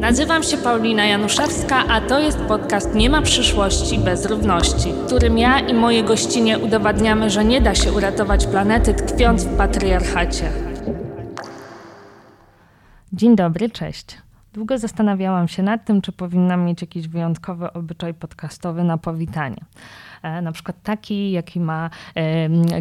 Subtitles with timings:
[0.00, 5.38] Nazywam się Paulina Januszewska, a to jest podcast Nie ma przyszłości bez równości, w którym
[5.38, 10.50] ja i moje gościnie udowadniamy, że nie da się uratować planety tkwiąc w patriarchacie.
[13.12, 14.25] Dzień dobry, cześć.
[14.56, 19.56] Długo zastanawiałam się nad tym, czy powinnam mieć jakiś wyjątkowy obyczaj podcastowy na powitanie.
[20.22, 21.90] E, na przykład taki, jaki ma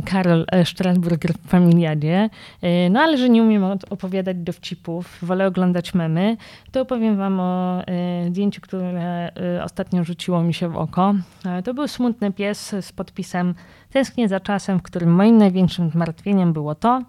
[0.06, 2.30] Karol Strasburger w Familiadzie.
[2.62, 6.38] E, no ale że nie umiem opowiadać dowcipów, wolę oglądać memy,
[6.72, 9.32] to opowiem wam o e, zdjęciu, które
[9.64, 11.14] ostatnio rzuciło mi się w oko.
[11.64, 13.56] To był smutny pies z podpisem
[13.92, 17.02] Tęsknię za czasem, w którym moim największym zmartwieniem było to,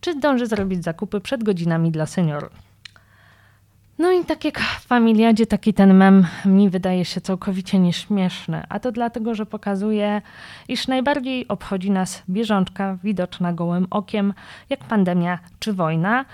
[0.00, 2.71] czy zdążę zrobić zakupy przed godzinami dla seniorów.
[4.02, 8.62] No i tak jak w Familiadzie, taki ten mem mi wydaje się całkowicie nieśmieszny.
[8.68, 10.22] A to dlatego, że pokazuje,
[10.68, 14.34] iż najbardziej obchodzi nas bieżączka widoczna gołym okiem,
[14.70, 16.24] jak pandemia czy wojna,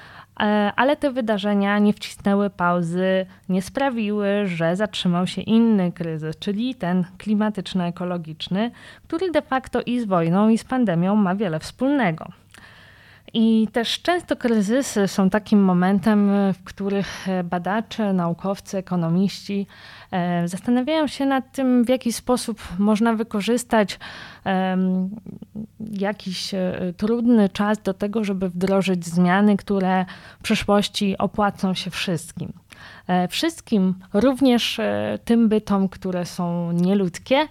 [0.41, 6.75] e, ale te wydarzenia nie wcisnęły pauzy, nie sprawiły, że zatrzymał się inny kryzys, czyli
[6.75, 8.71] ten klimatyczno-ekologiczny,
[9.09, 12.32] który de facto i z wojną, i z pandemią ma wiele wspólnego.
[13.34, 19.66] I też często kryzysy są takim momentem, w których badacze, naukowcy, ekonomiści
[20.10, 23.98] e, zastanawiają się nad tym, w jaki sposób można wykorzystać
[25.80, 30.04] jakiś e, trudny czas do tego, żeby wdrożyć zmiany, które
[30.38, 32.52] w przyszłości opłacą się wszystkim.
[33.07, 34.80] E, wszystkim, również
[35.24, 37.48] tym bytom, które są nieludzkie,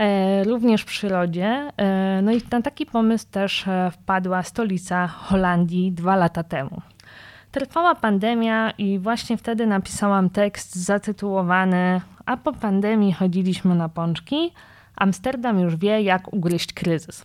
[0.00, 1.72] E, również przyrodzie.
[1.76, 6.80] E, no i na taki pomysł też e, wpadła stolica Holandii dwa lata temu.
[7.52, 14.52] Trwała pandemia i właśnie wtedy napisałam tekst zatytułowany A po pandemii chodziliśmy na pączki.
[14.96, 17.24] Amsterdam już wie, jak ugryźć kryzys.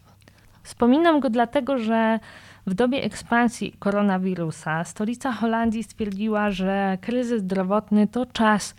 [0.64, 2.20] Wspominam go dlatego, że
[2.68, 8.76] w dobie ekspansji koronawirusa stolica Holandii stwierdziła, że kryzys zdrowotny to czas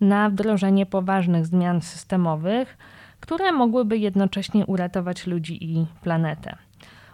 [0.00, 2.78] na wdrożenie poważnych zmian systemowych,
[3.20, 6.56] które mogłyby jednocześnie uratować ludzi i planetę.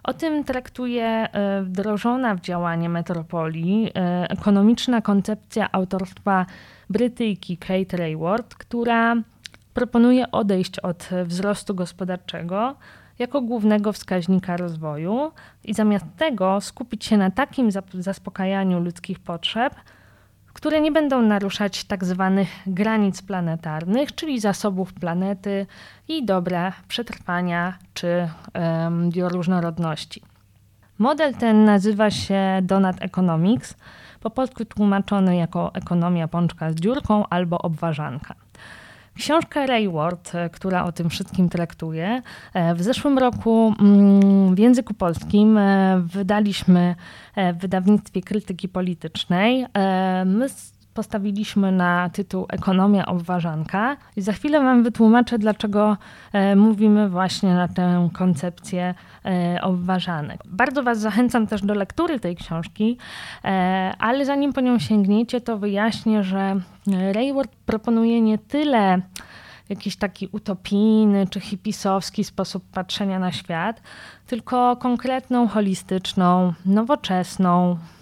[0.03, 6.47] O tym traktuje e, wdrożona w działanie metropolii e, ekonomiczna koncepcja autorstwa
[6.91, 9.17] Brytyjki Kate Rayward, która
[9.75, 12.77] proponuje odejść od wzrostu gospodarczego
[13.19, 15.33] jako głównego wskaźnika rozwoju
[15.65, 19.75] i zamiast tego skupić się na takim zaspokajaniu ludzkich potrzeb,
[20.53, 25.67] które nie będą naruszać tak zwanych granic planetarnych, czyli zasobów planety
[26.09, 30.23] i dobra przetrwania czy um, bioróżnorodności.
[30.99, 33.77] Model ten nazywa się Donut Economics,
[34.21, 38.35] po polsku tłumaczony jako ekonomia pączka z dziurką albo obważanka.
[39.17, 42.23] Książka Rayward, e, która o tym wszystkim traktuje,
[42.55, 46.95] e, w zeszłym roku mm, w języku polskim e, wydaliśmy
[47.55, 49.67] w wydawnictwie krytyki politycznej.
[50.25, 50.49] My
[50.97, 55.97] postawiliśmy na tytuł Ekonomia obważanka i za chwilę Wam wytłumaczę, dlaczego
[56.57, 58.95] mówimy właśnie na tę koncepcję
[59.63, 60.41] obważanek.
[60.45, 62.99] Bardzo Was zachęcam też do lektury tej książki,
[63.99, 66.61] ale zanim po nią sięgniecie, to wyjaśnię, że
[67.13, 69.03] Rayward proponuje nie tyle
[69.69, 73.83] jakiś taki utopijny czy hipisowski sposób patrzenia na świat,
[74.27, 77.96] tylko konkretną, holistyczną, nowoczesną, e,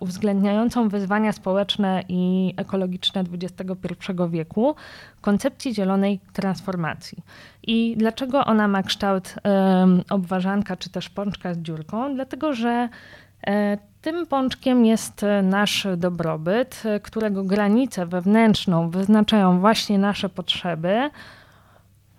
[0.00, 4.74] uwzględniającą wyzwania społeczne i ekologiczne XXI wieku
[5.20, 7.18] koncepcji zielonej transformacji.
[7.62, 9.34] I dlaczego ona ma kształt
[10.10, 12.14] obważanka czy też pączka z dziurką?
[12.14, 12.88] Dlatego, że
[13.46, 21.10] e, tym pączkiem jest e, nasz dobrobyt, e, którego granicę wewnętrzną wyznaczają właśnie nasze potrzeby,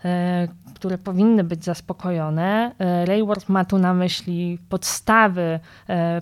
[0.05, 0.47] e,
[0.81, 2.71] które powinny być zaspokojone.
[3.05, 5.59] Rayward ma tu na myśli podstawy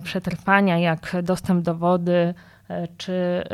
[0.04, 2.34] przetrwania, jak dostęp do wody
[2.96, 3.44] czy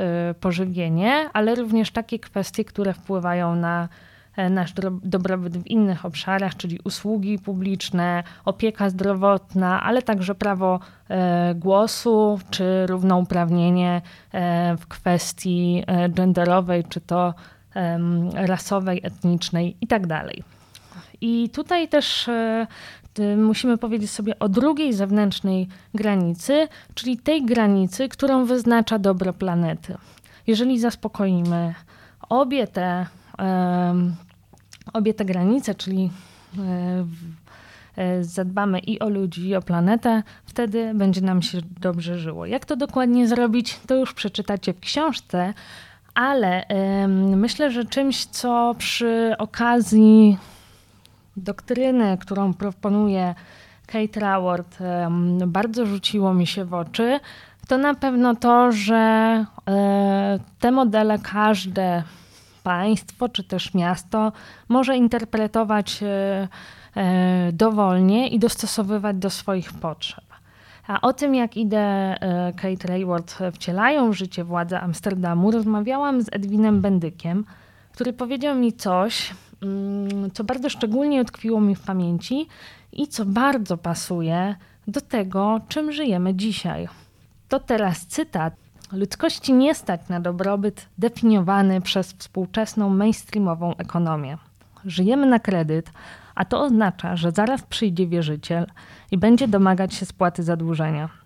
[0.40, 3.88] pożywienie, ale również takie kwestie, które wpływają na
[4.36, 4.72] E, nasz
[5.02, 12.86] dobrobyt w innych obszarach, czyli usługi publiczne, opieka zdrowotna, ale także prawo e, głosu czy
[12.86, 14.02] równouprawnienie
[14.32, 17.34] e, w kwestii genderowej, czy to
[18.34, 20.24] rasowej, etnicznej itd.
[21.20, 22.30] I tutaj też
[23.36, 29.96] musimy powiedzieć sobie o drugiej zewnętrznej granicy, czyli tej granicy, którą wyznacza dobro planety.
[30.46, 31.74] Jeżeli zaspokoimy
[32.28, 33.06] obie te
[34.92, 36.10] obie te granice, czyli
[36.58, 37.06] e,
[37.96, 42.46] e, zadbamy i o ludzi, i o planetę, wtedy będzie nam się dobrze żyło.
[42.46, 45.54] Jak to dokładnie zrobić, to już przeczytacie w książce,
[46.14, 46.64] ale
[47.36, 50.38] myślę, że czymś, co przy okazji
[51.36, 53.34] doktryny, którą proponuje
[53.86, 54.78] Kate Raworth,
[55.46, 57.20] bardzo rzuciło mi się w oczy,
[57.68, 58.96] to na pewno to, że
[59.68, 62.02] e, te modele każde
[62.62, 64.32] państwo czy też miasto
[64.68, 66.48] może interpretować e,
[66.96, 70.24] e, dowolnie i dostosowywać do swoich potrzeb.
[70.86, 72.16] A o tym, jak ideę
[72.56, 77.44] Kate Rayward wcielają w życie władze Amsterdamu, rozmawiałam z Edwinem Bendykiem,
[77.92, 79.34] który powiedział mi coś,
[80.32, 82.46] co bardzo szczególnie utkwiło mi w pamięci
[82.92, 84.56] i co bardzo pasuje
[84.88, 86.88] do tego, czym żyjemy dzisiaj.
[87.48, 88.54] To teraz cytat.
[88.92, 94.38] Ludzkości nie stać na dobrobyt definiowany przez współczesną mainstreamową ekonomię.
[94.84, 95.90] Żyjemy na kredyt,
[96.34, 98.66] a to oznacza, że zaraz przyjdzie wierzyciel
[99.10, 101.25] i będzie domagać się spłaty zadłużenia.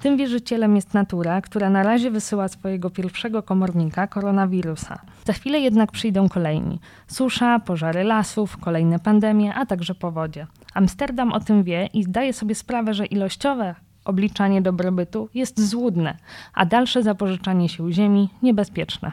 [0.00, 4.98] Tym wierzycielem jest natura, która na razie wysyła swojego pierwszego komornika koronawirusa.
[5.24, 6.80] Za chwilę jednak przyjdą kolejni.
[7.06, 10.46] Susza, pożary lasów, kolejne pandemie, a także powodzie.
[10.74, 13.74] Amsterdam o tym wie i zdaje sobie sprawę, że ilościowe
[14.04, 16.16] obliczanie dobrobytu jest złudne,
[16.54, 19.12] a dalsze zapożyczanie sił ziemi niebezpieczne.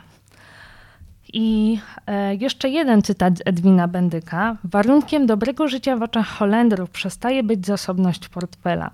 [1.34, 4.58] I e, jeszcze jeden cytat z Edwina Bendyka.
[4.64, 8.92] Warunkiem dobrego życia w oczach Holendrów przestaje być zasobność portfela.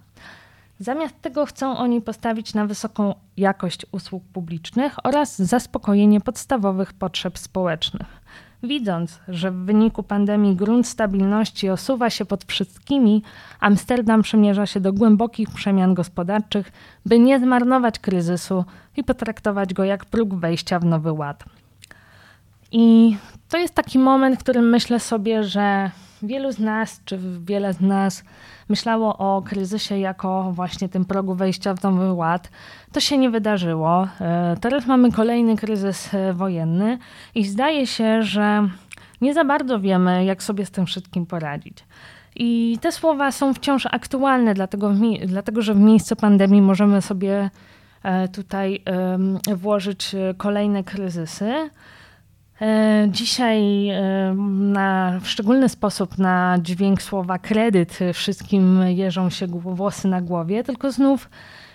[0.82, 8.08] Zamiast tego chcą oni postawić na wysoką jakość usług publicznych oraz zaspokojenie podstawowych potrzeb społecznych.
[8.64, 13.24] Widząc, że w wyniku pandemii grunt stabilności osuwa się pod wszystkimi,
[13.60, 16.72] Amsterdam przymierza się do głębokich przemian gospodarczych,
[17.06, 18.66] by nie zmarnować kryzysu
[18.98, 21.44] i potraktować go jak próg wejścia w nowy ład.
[22.72, 23.18] I
[23.50, 25.92] to jest taki moment, w którym myślę sobie, że
[26.24, 28.24] wielu z nas, czy wiele z nas
[28.70, 32.50] myślało o kryzysie jako właśnie tym progu wejścia w nowy ład.
[32.92, 34.08] To się nie wydarzyło.
[34.22, 36.98] E, teraz mamy kolejny kryzys e, wojenny
[37.36, 38.70] i zdaje się, że
[39.22, 41.78] nie za bardzo wiemy, jak sobie z tym wszystkim poradzić.
[42.36, 44.94] I te słowa są wciąż aktualne, dlatego,
[45.26, 47.50] dlatego że w miejscu pandemii możemy sobie
[48.04, 48.84] e, tutaj
[49.56, 51.70] włożyć kolejne kryzysy.
[52.62, 60.08] E, dzisiaj e, na, w szczególny sposób na dźwięk słowa kredyt wszystkim jeżą się włosy
[60.08, 61.30] na głowie, tylko znów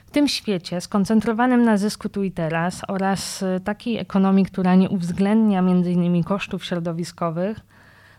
[0.07, 5.59] w tym świecie skoncentrowanym na zysku tu i teraz oraz takiej ekonomii, która nie uwzględnia
[5.59, 6.25] m.in.
[6.25, 7.61] kosztów środowiskowych,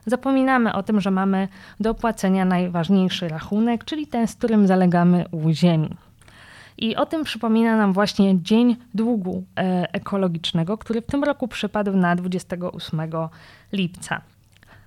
[0.06, 1.47] zapominamy o tym, że mamy
[1.79, 5.89] do opłacenia najważniejszy rachunek, czyli ten, z którym zalegamy u ziemi.
[6.77, 11.98] I o tym przypomina nam właśnie Dzień Długu e, Ekologicznego, który w tym roku przypadł
[11.98, 13.01] na 28
[13.72, 14.22] lipca.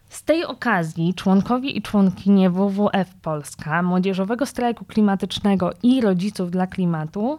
[0.08, 7.38] Z tej okazji członkowie i członkinie WWF Polska, Młodzieżowego Strajku Klimatycznego i Rodziców dla Klimatu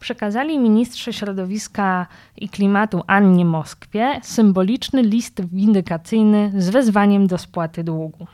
[0.00, 2.06] przekazali ministrze środowiska
[2.36, 8.26] i klimatu Annie Moskwie symboliczny list windykacyjny z wezwaniem do spłaty długu.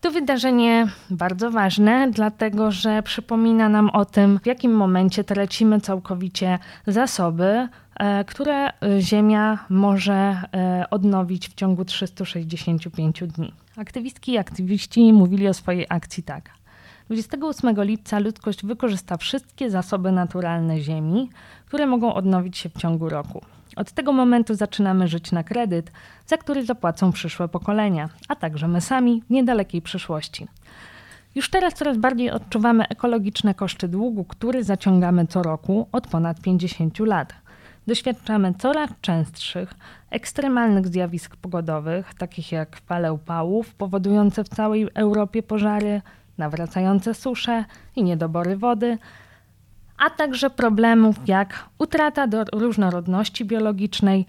[0.00, 6.58] To wydarzenie bardzo ważne, dlatego że przypomina nam o tym, w jakim momencie tracimy całkowicie
[6.86, 13.52] zasoby, e, które Ziemia może e, odnowić w ciągu 365 dni.
[13.76, 16.50] Aktywistki i aktywiści mówili o swojej akcji tak.
[17.06, 21.30] 28 lipca ludzkość wykorzysta wszystkie zasoby naturalne Ziemi,
[21.66, 23.40] które mogą odnowić się w ciągu roku.
[23.78, 25.90] Od tego momentu zaczynamy żyć na kredyt,
[26.26, 30.48] za który zapłacą przyszłe pokolenia, a także my sami w niedalekiej przyszłości.
[31.34, 36.98] Już teraz coraz bardziej odczuwamy ekologiczne koszty długu, który zaciągamy co roku od ponad 50
[36.98, 37.34] lat.
[37.86, 39.74] Doświadczamy coraz częstszych,
[40.10, 46.02] ekstremalnych zjawisk pogodowych, takich jak fale upałów powodujące w całej Europie pożary,
[46.38, 47.64] nawracające susze
[47.96, 48.98] i niedobory wody,
[49.98, 54.26] a także problemów jak utrata do różnorodności biologicznej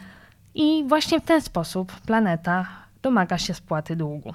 [0.55, 2.65] i właśnie w ten sposób planeta
[3.01, 4.33] domaga się spłaty długu.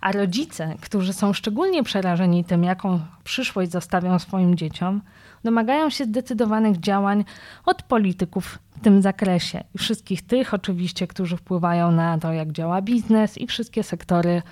[0.00, 5.00] A rodzice, którzy są szczególnie przerażeni tym, jaką przyszłość zostawią swoim dzieciom,
[5.44, 7.24] domagają się zdecydowanych działań
[7.66, 9.64] od polityków w tym zakresie.
[9.74, 14.42] I wszystkich tych oczywiście, którzy wpływają na to, jak działa biznes i wszystkie sektory,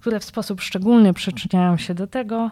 [0.00, 2.50] które w sposób szczególny przyczyniają się do tego,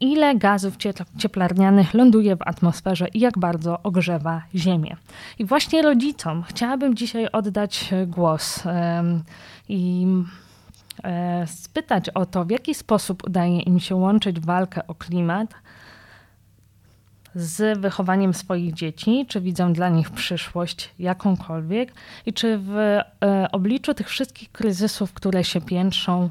[0.00, 0.76] ile gazów
[1.18, 4.96] cieplarnianych ląduje w atmosferze i jak bardzo ogrzewa Ziemię.
[5.38, 8.62] I właśnie rodzicom chciałabym dzisiaj oddać głos
[9.68, 10.06] i
[11.04, 15.54] e, spytać o to, w jaki sposób udaje im się łączyć walkę o klimat
[17.34, 21.92] z wychowaniem swoich dzieci, czy widzą dla nich przyszłość jakąkolwiek
[22.26, 23.02] i czy w e,
[23.52, 26.30] obliczu tych wszystkich kryzysów, które się piętrzą,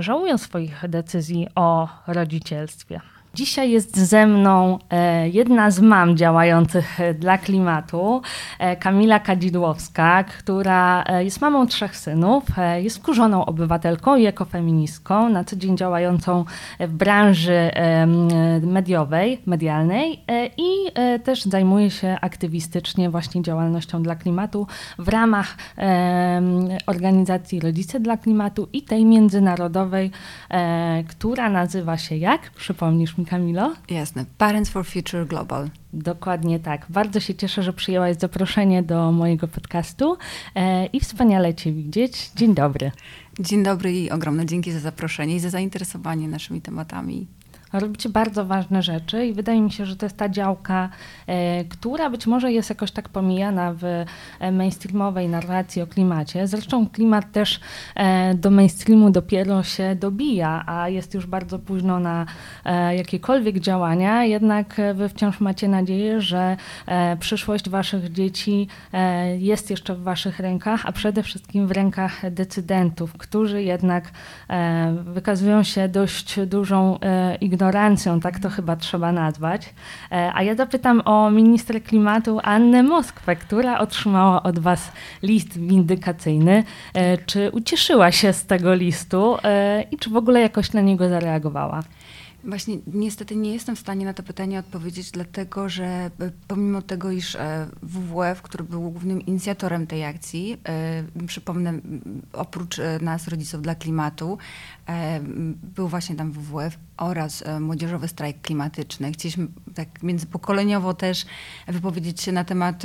[0.00, 3.00] żałują swoich decyzji o rodzicielstwie.
[3.34, 8.22] Dzisiaj jest ze mną e, jedna z mam działających e, dla klimatu,
[8.58, 12.44] e, Kamila Kadzidłowska, która jest mamą trzech synów,
[12.76, 16.44] jest wkurzoną obywatelką i ekofeministką, na co dzień działającą
[16.80, 17.70] w branży
[18.62, 20.20] mediowej, medialnej
[20.56, 20.70] i
[21.24, 24.66] też zajmuje się aktywistycznie właśnie działalnością dla klimatu
[24.98, 25.56] w ramach
[26.86, 30.10] organizacji Rodzice dla Klimatu i tej międzynarodowej,
[31.08, 32.50] która nazywa się jak?
[32.50, 33.74] Przypomnisz mi Kamilo?
[33.90, 34.24] Jasne.
[34.38, 35.70] Parents for Future Global.
[35.92, 36.86] Dokładnie tak.
[36.88, 40.16] Bardzo się cieszę, że przyjęłaś zaproszenie do mojego podcastu
[40.54, 42.30] e, i wspaniale Cię widzieć.
[42.36, 42.90] Dzień dobry.
[43.40, 47.26] Dzień dobry i ogromne dzięki za zaproszenie i za zainteresowanie naszymi tematami
[47.72, 50.88] robicie bardzo ważne rzeczy i wydaje mi się, że to jest ta działka,
[51.26, 56.46] e, która być może jest jakoś tak pomijana w e, mainstreamowej narracji o klimacie.
[56.46, 57.60] Zresztą klimat też
[57.94, 62.26] e, do mainstreamu dopiero się dobija, a jest już bardzo późno na
[62.96, 66.56] jakiekolwiek działania, jednak wy wciąż macie nadzieję, że
[67.20, 68.68] przyszłość waszych dzieci
[69.38, 74.10] jest jeszcze w waszych rękach, a przede wszystkim w rękach decydentów, którzy jednak
[75.04, 76.98] wykazują się dość dużą
[77.40, 79.74] ignorancją ignorancją, tak to chyba trzeba nazwać.
[80.12, 86.64] E, a ja zapytam o minister klimatu Annę Moskwę, która otrzymała od Was list windykacyjny.
[86.94, 91.08] E, czy ucieszyła się z tego listu e, i czy w ogóle jakoś na niego
[91.08, 91.82] zareagowała?
[92.44, 96.10] Właśnie niestety nie jestem w stanie na to pytanie odpowiedzieć, dlatego że
[96.48, 97.36] pomimo tego, iż
[97.82, 100.56] WWF, który był głównym inicjatorem tej akcji,
[101.26, 101.72] przypomnę,
[102.32, 104.38] oprócz nas, Rodziców dla Klimatu,
[105.62, 109.12] był właśnie tam WWF oraz Młodzieżowy Strajk Klimatyczny.
[109.12, 111.26] Chcieliśmy tak międzypokoleniowo też
[111.66, 112.82] wypowiedzieć się na temat,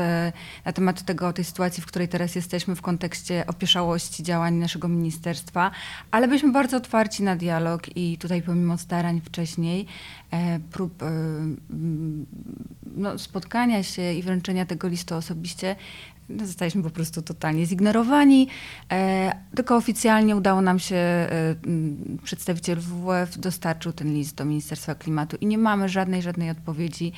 [0.66, 5.72] na temat tego, tej sytuacji, w której teraz jesteśmy w kontekście opieszałości działań naszego ministerstwa,
[6.12, 9.86] ale byliśmy bardzo otwarci na dialog i tutaj pomimo starań wcześniej
[10.32, 11.12] e, prób e,
[12.96, 15.76] no, spotkania się i wręczenia tego listu osobiście,
[16.30, 18.48] no, zostaliśmy po prostu totalnie zignorowani.
[18.92, 21.28] E, tylko oficjalnie udało nam się,
[22.24, 27.12] przedstawiciel WWF dostarczył ten list do Ministerstwa Klimatu i nie mamy żadnej, żadnej odpowiedzi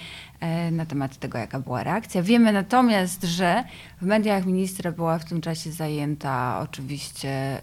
[0.71, 2.23] na temat tego, jaka była reakcja.
[2.23, 3.63] Wiemy natomiast, że
[4.01, 7.61] w mediach ministra była w tym czasie zajęta oczywiście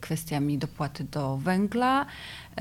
[0.00, 2.06] kwestiami dopłaty do węgla,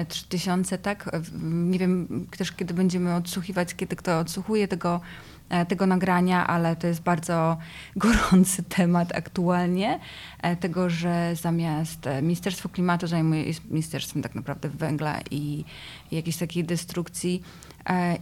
[0.08, 1.10] 3000, tak?
[1.42, 6.88] Nie wiem też, kiedy będziemy odsłuchiwać, kiedy kto odsłuchuje tego, e, tego nagrania, ale to
[6.88, 7.58] jest bardzo
[7.96, 10.00] gorący temat aktualnie,
[10.42, 15.66] e, tego, że zamiast e, Ministerstwo Klimatu zajmuje się Ministerstwem tak naprawdę węgla i,
[16.12, 17.44] jakiejś takiej destrukcji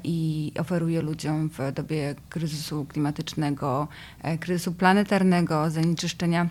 [0.03, 3.88] i oferuje ludziom w dobie kryzysu klimatycznego,
[4.39, 6.50] kryzysu planetarnego, zanieczyszczenia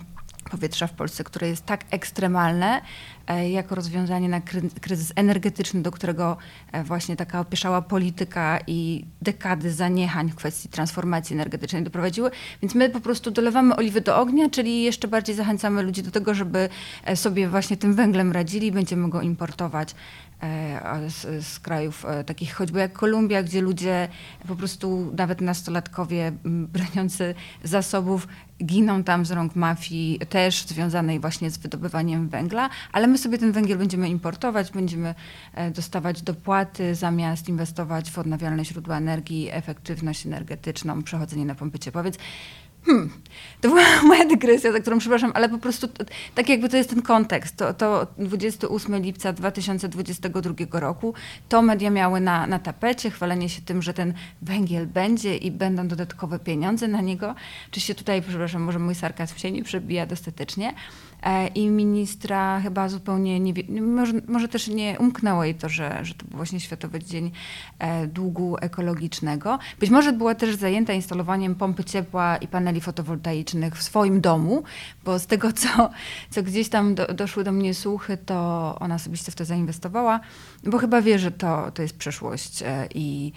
[0.50, 2.82] powietrza w Polsce, które jest tak ekstremalne, e,
[3.34, 4.40] jako rozwiązanie na
[4.80, 6.36] kryzys energetyczny, do którego
[6.72, 12.30] e, właśnie taka opieszała polityka i dekady zaniechań w kwestii transformacji energetycznej doprowadziły.
[12.62, 16.34] Więc my po prostu dolewamy oliwy do ognia, czyli jeszcze bardziej zachęcamy ludzi do tego,
[16.34, 16.68] żeby
[17.04, 19.94] e, sobie właśnie tym węglem radzili, będziemy go importować
[21.08, 24.08] z, z, krajów takich choćby jak Kolumbia, gdzie ludzie
[24.48, 28.28] po prostu, nawet nastolatkowie broniący zasobów,
[28.64, 33.52] giną tam z rąk mafii, też związanej właśnie z wydobywaniem węgla, ale my sobie ten
[33.52, 35.14] węgiel będziemy importować, będziemy
[35.54, 42.02] e, dostawać dopłaty zamiast inwestować w odnawialne źródła energii, efektywność energetyczną, przechodzenie na pompy ciepła.
[42.02, 42.18] Więc
[42.86, 43.10] Hmm.
[43.60, 45.88] To była moja dygresja, za którą przepraszam, ale po prostu
[46.34, 47.56] tak jakby to jest ten kontekst.
[47.56, 51.14] To, to 28 lipca 2022 roku
[51.48, 55.88] to media miały na, na tapecie chwalenie się tym, że ten węgiel będzie i będą
[55.88, 57.34] dodatkowe pieniądze na niego.
[57.70, 60.74] Oczywiście tutaj, przepraszam, może mój sarkazm się nie przebija dostatecznie.
[61.22, 66.14] E, i ministra chyba zupełnie nie, może, może też nie umknęło jej to, że, że
[66.14, 67.30] to był właśnie Światowy Dzień
[67.78, 69.58] e, Długu Ekologicznego.
[69.80, 74.62] Być może była też zajęta instalowaniem pompy ciepła i paneli fotowoltaicznych w swoim domu,
[75.04, 75.90] bo z tego, co,
[76.30, 80.20] co gdzieś tam do, doszły do mnie słuchy, to ona osobiście w to zainwestowała,
[80.64, 83.32] bo chyba wie, że to, to jest przyszłość e, i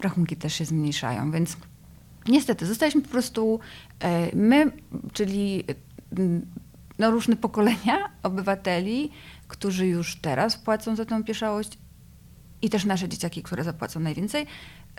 [0.00, 1.56] rachunki też się zmniejszają, więc
[2.28, 3.60] niestety zostaliśmy po prostu
[4.34, 4.72] my,
[5.12, 5.64] czyli
[7.00, 9.10] no, różne pokolenia obywateli,
[9.48, 11.78] którzy już teraz płacą za tę pieszałość
[12.62, 14.46] i też nasze dzieciaki, które zapłacą najwięcej,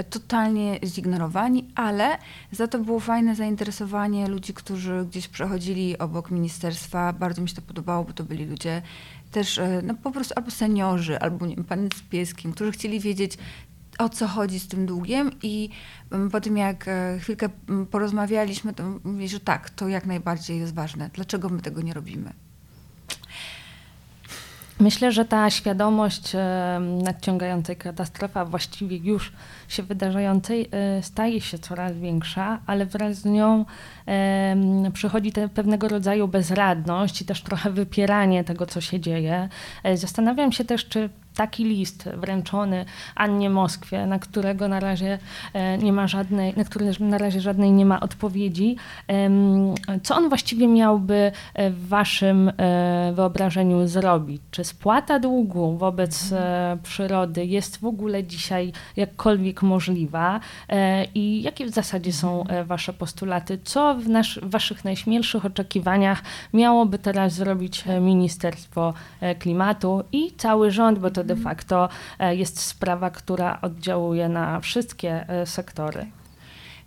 [0.10, 2.18] totalnie zignorowani, ale
[2.52, 7.14] za to było fajne zainteresowanie ludzi, którzy gdzieś przechodzili obok ministerstwa.
[7.14, 8.82] Bardzo mi się to podobało, bo to byli ludzie
[9.32, 13.00] też e, no, po prostu albo seniorzy, albo nie wiem, pan z pieskiem, którzy chcieli
[13.00, 13.38] wiedzieć,
[14.02, 15.70] o co chodzi z tym długiem i
[16.12, 20.60] mm, po tym jak e, chwilkę mm, porozmawialiśmy, to mówili, że tak, to jak najbardziej
[20.60, 21.10] jest ważne.
[21.14, 22.34] Dlaczego my tego nie robimy?
[24.80, 26.32] Myślę, że ta świadomość
[27.04, 29.34] nadciągającej katastrofy, a właściwie już
[29.68, 33.66] się wydarzającej, e, staje się coraz większa, ale wraz z nią
[34.94, 39.50] przychodzi pewnego rodzaju bezradność i też trochę wypieranie tego, co się dzieje.
[39.84, 41.10] E, zastanawiam się też, czy
[41.42, 45.20] taki list wręczony Annie Moskwie, na którego na razie
[45.54, 48.76] e, nie ma żadnej, na który na razie żadnej nie ma odpowiedzi.
[50.04, 54.42] Co on właściwie miałby e, w waszym e, wyobrażeniu zrobić?
[54.52, 56.34] Czy spłata długu wobec
[56.84, 60.40] przyrody jest w ogóle dzisiaj jakkolwiek możliwa?
[61.16, 63.60] I jakie w zasadzie są wasze postulaty?
[63.64, 68.94] Co w, nasz, w waszych najśmielszych oczekiwaniach miałoby teraz zrobić Ministerstwo
[69.40, 75.30] Klimatu i cały rząd, bo to de facto e, jest sprawa, która oddziałuje na wszystkie
[75.30, 76.06] e, sektory.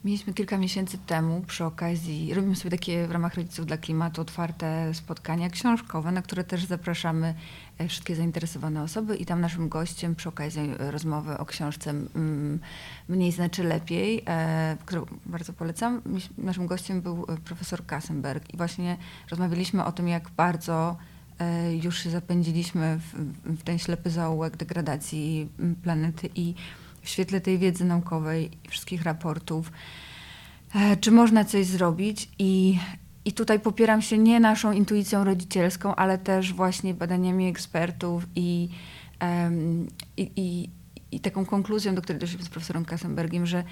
[0.05, 4.95] Mieliśmy kilka miesięcy temu przy okazji, robimy sobie takie w ramach Rodziców dla Klimatu otwarte
[4.95, 7.35] spotkania książkowe, na które też zapraszamy
[7.79, 11.95] e, wszystkie zainteresowane osoby i tam naszym gościem przy okazji rozmowy o książce
[13.09, 14.25] Mniej znaczy lepiej,
[14.87, 16.03] którą bardzo polecam,
[16.39, 18.97] naszym gościem był profesor Kassenberg i właśnie
[19.31, 20.97] rozmawialiśmy o tym, jak bardzo
[21.83, 23.15] już się zapędziliśmy w,
[23.45, 25.49] w ten ślepy zaułek degradacji
[25.83, 26.55] planety i
[27.05, 29.73] w świetle tej wiedzy naukowej i wszystkich raportów,
[30.75, 32.31] e, czy można coś zrobić?
[32.39, 32.79] I,
[33.25, 38.69] i tutaj popieram się nie naszą intuicją rodzicielską, ale też właśnie badaniami ekspertów i,
[39.23, 40.71] um, i, i,
[41.13, 43.65] i, taką konkluzją, do której doszliśmy z profesorem Kassenbergiem, że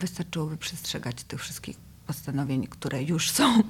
[0.00, 3.62] wystarczyłoby przestrzegać tych wszystkich postanowień, które już są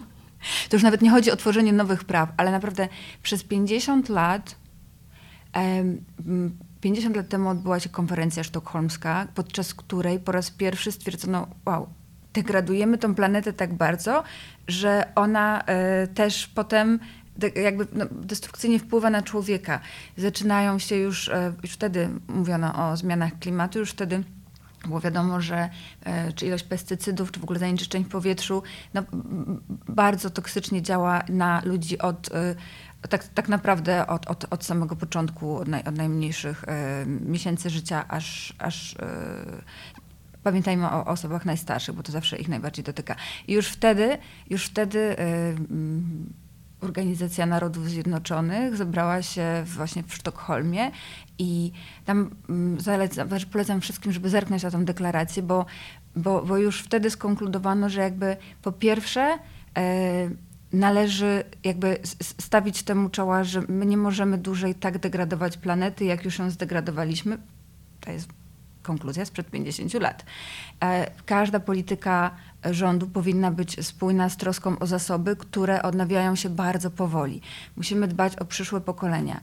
[0.68, 2.88] to już nawet nie chodzi o tworzenie nowych praw, ale naprawdę
[3.22, 4.56] przez 50 lat,
[6.80, 11.88] 50 lat temu odbyła się konferencja sztokholmska, podczas której po raz pierwszy stwierdzono, wow,
[12.32, 14.22] degradujemy tą planetę tak bardzo,
[14.68, 17.00] że ona e, też potem
[17.54, 19.80] jakby no, destrukcyjnie wpływa na człowieka.
[20.16, 24.24] Zaczynają się już, e, już wtedy mówiono o zmianach klimatu, już wtedy
[24.86, 25.68] było wiadomo, że
[26.04, 28.62] e, czy ilość pestycydów, czy w ogóle zanieczyszczeń w powietrzu
[28.94, 29.02] no,
[29.88, 32.54] bardzo toksycznie działa na ludzi od e,
[33.08, 38.04] tak, tak naprawdę od, od, od samego początku, od, naj, od najmniejszych e, miesięcy życia,
[38.08, 38.94] aż, aż
[40.42, 43.16] pamiętajmy o osobach najstarszych, bo to zawsze ich najbardziej dotyka.
[43.48, 44.18] I już wtedy,
[44.50, 45.16] już wtedy
[46.80, 50.90] Organizacja Narodów Zjednoczonych zebrała się właśnie w Sztokholmie
[51.38, 51.72] i
[52.04, 55.66] tam mm, zalecam, znaczy polecam wszystkim, żeby zerknąć na tę deklarację, bo,
[56.16, 59.38] bo, bo już wtedy skonkludowano, że jakby po pierwsze
[59.76, 60.30] e,
[60.72, 61.98] należy jakby
[62.40, 67.38] stawić temu czoła, że my nie możemy dłużej tak degradować planety, jak już ją zdegradowaliśmy.
[68.00, 68.28] To jest
[68.82, 70.24] konkluzja sprzed 50 lat.
[70.82, 72.30] E, każda polityka
[72.64, 77.40] rządu powinna być spójna z troską o zasoby, które odnawiają się bardzo powoli.
[77.76, 79.40] Musimy dbać o przyszłe pokolenia.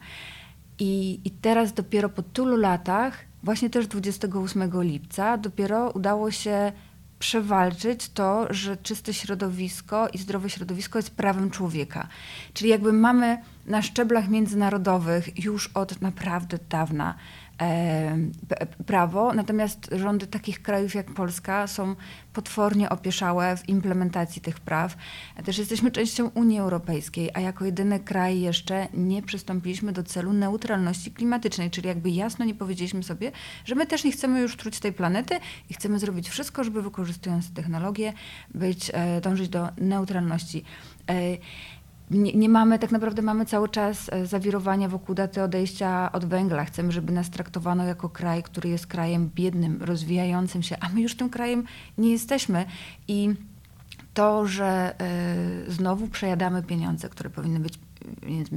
[0.79, 6.71] I, I teraz dopiero po tylu latach, właśnie też 28 lipca, dopiero udało się
[7.19, 12.07] przewalczyć to, że czyste środowisko i zdrowe środowisko jest prawem człowieka.
[12.53, 17.15] Czyli jakby mamy na szczeblach międzynarodowych już od naprawdę dawna
[18.85, 21.95] prawo, natomiast rządy takich krajów jak Polska są
[22.33, 24.97] potwornie opieszałe w implementacji tych praw.
[25.45, 31.11] Też jesteśmy częścią Unii Europejskiej, a jako jedyny kraj jeszcze nie przystąpiliśmy do celu neutralności
[31.11, 33.31] klimatycznej, czyli jakby jasno nie powiedzieliśmy sobie,
[33.65, 35.39] że my też nie chcemy już truć tej planety
[35.69, 38.13] i chcemy zrobić wszystko, żeby wykorzystując technologię
[38.53, 40.63] być, e, dążyć do neutralności.
[42.11, 46.65] Nie, nie, mamy, tak naprawdę mamy cały czas e, zawirowania wokół daty odejścia od węgla.
[46.65, 51.15] Chcemy, żeby nas traktowano jako kraj, który jest krajem biednym, rozwijającym się, a my już
[51.15, 51.63] tym krajem
[51.97, 52.65] nie jesteśmy.
[53.07, 53.33] I
[54.13, 54.95] to, że
[55.67, 57.79] y, znowu przejadamy pieniądze, które powinny być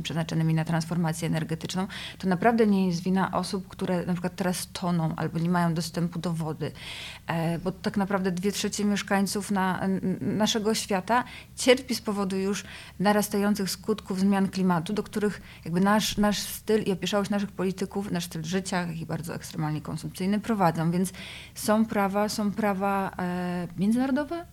[0.03, 1.87] przeznaczonymi na transformację energetyczną,
[2.19, 6.19] to naprawdę nie jest wina osób, które na przykład teraz toną albo nie mają dostępu
[6.19, 6.73] do wody.
[7.27, 9.81] E, bo tak naprawdę dwie trzecie mieszkańców na,
[10.21, 11.25] naszego świata
[11.57, 12.65] cierpi z powodu już
[13.01, 18.25] narastających skutków zmian klimatu, do których jakby nasz, nasz styl i opieszałość naszych polityków, nasz
[18.25, 20.91] styl życia, i bardzo ekstremalnie konsumpcyjny prowadzą.
[20.91, 21.13] Więc
[21.55, 24.47] są prawa, są prawa e, międzynarodowe,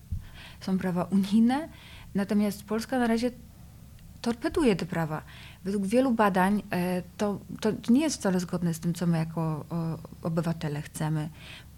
[0.60, 1.70] są prawa unijne,
[2.16, 3.32] natomiast Polska na razie
[4.26, 5.22] torpeduje te prawa.
[5.64, 9.66] Według wielu badań e, to, to nie jest wcale zgodne z tym, co my jako
[10.24, 11.30] obywatele chcemy,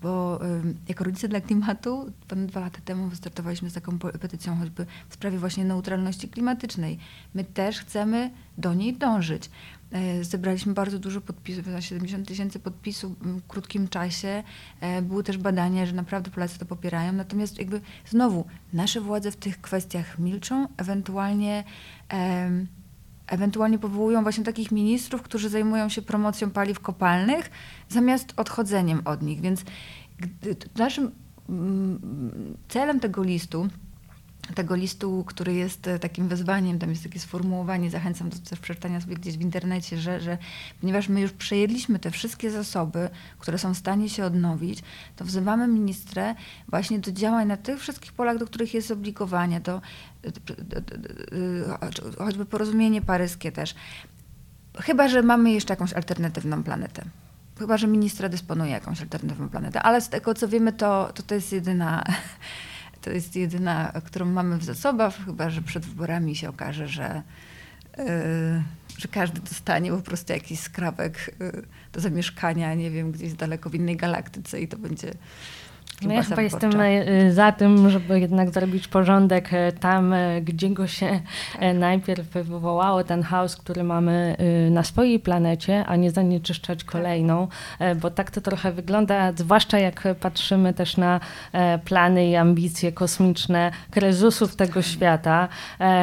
[0.02, 0.40] bo
[0.88, 5.40] jako rodzice dla klimatu ponad dwa lata temu wystartowaliśmy z taką petycją choćby w sprawie
[5.40, 7.00] właśnie neutralności klimatycznej.
[7.34, 9.50] My też chcemy do niej dążyć.
[9.92, 14.44] E, zebraliśmy bardzo dużo podpisów, 70 tysięcy podpisów w krótkim czasie.
[14.82, 17.14] E, były też badania, że naprawdę Polacy to popierają.
[17.14, 21.64] Natomiast jakby znowu nasze władze w tych kwestiach milczą, ewentualnie
[23.28, 27.52] ewentualnie powołują właśnie takich ministrów, którzy zajmują się promocją paliw kopalnych,
[27.90, 29.42] zamiast odchodzeniem od nich.
[29.42, 29.64] Więc
[30.78, 31.12] naszym
[32.68, 33.68] celem tego listu
[34.56, 39.02] tego listu, który jest e, takim wezwaniem, tam jest takie sformułowanie, zachęcam do też przeczytania
[39.02, 40.38] sobie gdzieś w internecie, że, że
[40.82, 44.84] ponieważ my już przejedliśmy te wszystkie zasoby, które są w stanie się odnowić,
[45.16, 46.36] to wzywamy ministrę
[46.68, 49.82] właśnie do działań na tych wszystkich polach, do których jest obligowanie, to
[52.18, 53.76] choćby porozumienie paryskie też.
[54.80, 57.04] Chyba, że mamy jeszcze jakąś alternatywną planetę.
[57.60, 61.36] Chyba, że ministra dysponuje jakąś alternatywną planetę, ale z tego co wiemy, to to, to
[61.36, 62.04] jest jedyna
[63.08, 67.24] to jest jedyna, którą mamy w zasobach, chyba że przed wyborami się okaże, że,
[67.98, 68.06] yy,
[68.98, 73.76] że każdy dostanie po prostu jakiś skrawek yy, do zamieszkania, nie wiem, gdzieś daleko w
[73.76, 75.14] innej galaktyce i to będzie
[76.02, 80.70] no ja chyba jestem e, za tym, żeby jednak zrobić porządek e, tam, e, gdzie
[80.70, 81.20] go się
[81.54, 81.76] tak.
[81.76, 84.38] najpierw wywołało, ten chaos, który mamy
[84.72, 86.92] na swojej planecie, a nie zanieczyszczać tak.
[86.92, 87.48] kolejną,
[88.02, 91.20] bo tak to trochę wygląda, zwłaszcza jak patrzymy też na
[91.86, 95.48] plany i ambicje kosmiczne krezusów tego świata,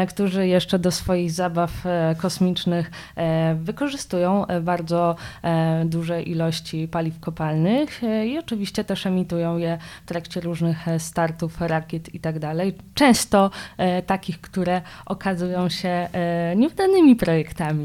[0.08, 1.70] którzy jeszcze do swoich zabaw
[2.16, 2.90] kosmicznych
[3.54, 5.16] wykorzystują bardzo
[5.84, 12.14] duże ilości paliw kopalnych i oczywiście też emitują je w trakcie różnych e, startów rakiet
[12.14, 12.74] i tak dalej.
[12.94, 17.84] Często e, takich, które okazują się e, niewdanymi projektami.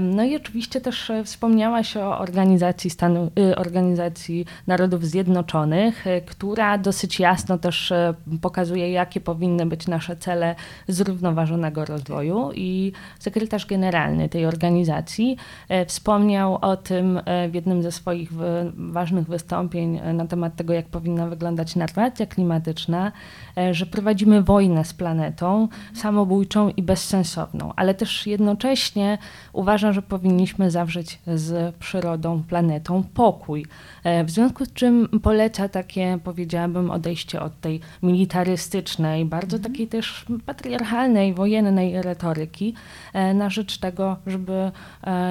[0.00, 7.92] No i oczywiście też wspomniałaś o organizacji, stanu, organizacji Narodów Zjednoczonych, która dosyć jasno też
[8.40, 10.54] pokazuje, jakie powinny być nasze cele
[10.88, 15.36] zrównoważonego rozwoju i sekretarz generalny tej organizacji
[15.86, 17.20] wspomniał o tym
[17.50, 18.30] w jednym ze swoich
[18.74, 23.12] ważnych wystąpień na temat tego, jak powinno powinna wyglądać narracja klimatyczna,
[23.58, 29.18] e, że prowadzimy wojnę z planetą samobójczą i bezsensowną, ale też jednocześnie
[29.52, 33.66] uważam, że powinniśmy zawrzeć z przyrodą, planetą pokój.
[34.04, 39.72] E, w związku z czym poleca takie, powiedziałabym, odejście od tej militarystycznej, bardzo mhm.
[39.72, 42.74] takiej też patriarchalnej, wojennej retoryki
[43.12, 44.70] e, na rzecz tego, żeby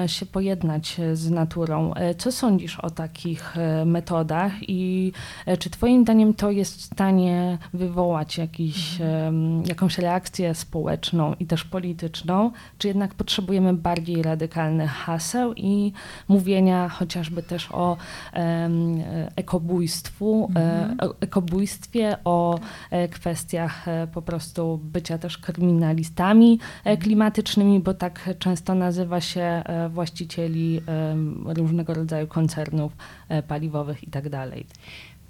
[0.06, 1.94] się pojednać z naturą.
[2.18, 3.54] Co sądzisz o takich
[3.86, 5.12] metodach i
[5.62, 9.62] czy Twoim zdaniem to jest w stanie wywołać jakiś, mhm.
[9.66, 15.92] jakąś reakcję społeczną i też polityczną, czy jednak potrzebujemy bardziej radykalnych haseł i
[16.28, 17.96] mówienia chociażby też o
[19.36, 20.96] ekobójstwu, mhm.
[21.00, 26.58] e, ekobójstwie, o e, kwestiach e, po prostu bycia też kryminalistami
[27.00, 30.80] klimatycznymi, bo tak często nazywa się właścicieli
[31.44, 32.92] różnego rodzaju koncernów
[33.48, 34.22] paliwowych i tak.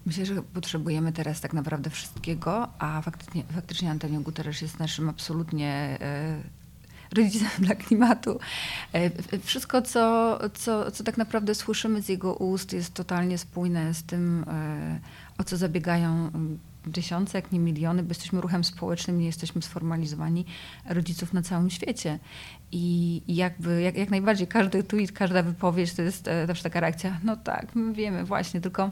[0.06, 5.98] Myślę, że potrzebujemy teraz tak naprawdę wszystkiego, a faktycznie, faktycznie Antonio Guterres jest naszym absolutnie
[6.00, 6.42] e,
[7.16, 8.38] rodzicem dla klimatu.
[8.92, 14.02] E, wszystko, co, co, co tak naprawdę słyszymy z jego ust, jest totalnie spójne z
[14.02, 15.00] tym, e,
[15.38, 16.30] o co zabiegają
[16.92, 20.44] tysiące, jak nie miliony, bo jesteśmy ruchem społecznym, nie jesteśmy sformalizowani
[20.88, 22.18] rodziców na całym świecie.
[22.72, 27.36] I jakby, jak, jak najbardziej każdy tweet, każda wypowiedź to jest zawsze taka reakcja, no
[27.36, 28.90] tak, my wiemy właśnie, tylko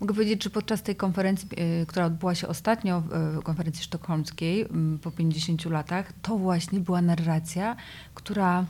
[0.00, 3.02] mogę powiedzieć, że podczas tej konferencji, e, która odbyła się ostatnio,
[3.38, 4.68] e, konferencji sztokholmskiej
[5.02, 7.76] po 50 latach, to właśnie była narracja,
[8.14, 8.64] która,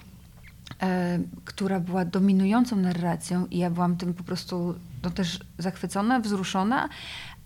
[1.44, 6.88] która była dominującą narracją i ja byłam tym po prostu no, też zachwycona, wzruszona,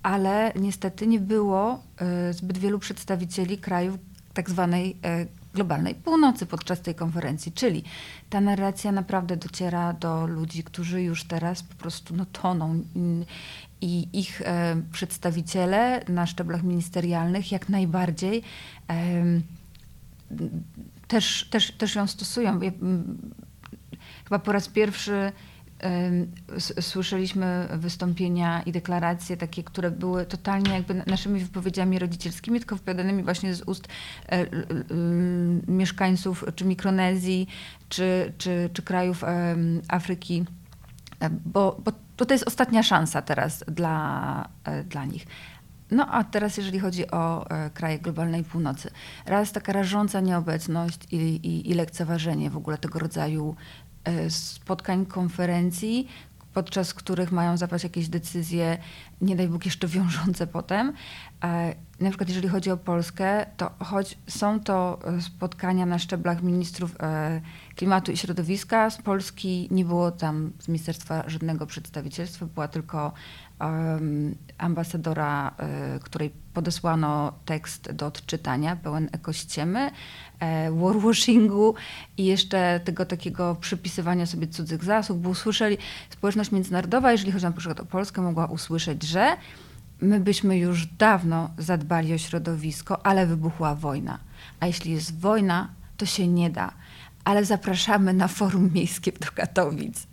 [0.03, 1.83] ale niestety nie było
[2.31, 3.99] zbyt wielu przedstawicieli krajów
[4.35, 4.97] tak zwanej
[5.55, 7.53] globalnej północy podczas tej konferencji.
[7.53, 7.83] Czyli
[8.31, 12.83] ta narracja naprawdę dociera do ludzi, którzy już teraz po prostu no, toną
[13.81, 18.43] i ich e, przedstawiciele na szczeblach ministerialnych jak najbardziej
[18.91, 19.25] e,
[21.09, 22.61] też, też, też ją stosują.
[24.25, 25.33] Chyba po raz pierwszy
[26.81, 33.55] słyszeliśmy wystąpienia i deklaracje takie, które były totalnie jakby naszymi wypowiedziami rodzicielskimi, tylko wypowiadanymi właśnie
[33.55, 33.89] z ust
[34.29, 34.47] e,
[35.69, 37.49] mieszkańców czy Mikronezji,
[37.89, 39.25] czy, czy, czy krajów
[39.89, 40.45] Afryki,
[41.21, 41.93] e, bo, bo
[42.27, 45.27] to jest ostatnia szansa teraz dla, e, dla nich.
[45.91, 48.91] No a teraz jeżeli chodzi o kraje globalnej północy.
[49.27, 53.57] Raz taka rażąca nieobecność i, i, i lekceważenie w ogóle tego rodzaju
[54.29, 56.09] spotkań, konferencji,
[56.55, 58.79] podczas których mają zapaść jakieś decyzje,
[59.21, 60.93] nie daj Bóg jeszcze wiążące potem.
[61.45, 66.43] E, na przykład jeżeli chodzi o Polskę, to choć są to e, spotkania na szczeblach
[66.43, 66.97] ministrów
[67.77, 68.91] Klimatu i Środowiska.
[68.91, 73.13] Z Polski nie było tam z ministerstwa żadnego przedstawicielstwa, była tylko
[74.59, 75.55] ambasadora,
[75.97, 79.91] y, której podesłano tekst do odczytania, pełen ekościemy,
[80.41, 81.75] e, warwashingu
[82.17, 85.79] i jeszcze tego takiego przypisywania sobie cudzych zasług, bo usłyszeli,
[86.11, 89.37] społeczność międzynarodowa, jeżeli chodzi na przykład o Polskę, mogła usłyszeć, że
[90.01, 94.19] my byśmy już dawno zadbali o środowisko, ale wybuchła wojna.
[94.61, 96.73] A jeśli jest wojna, to się nie da
[97.25, 100.07] ale zapraszamy na forum miejskie do Katowic.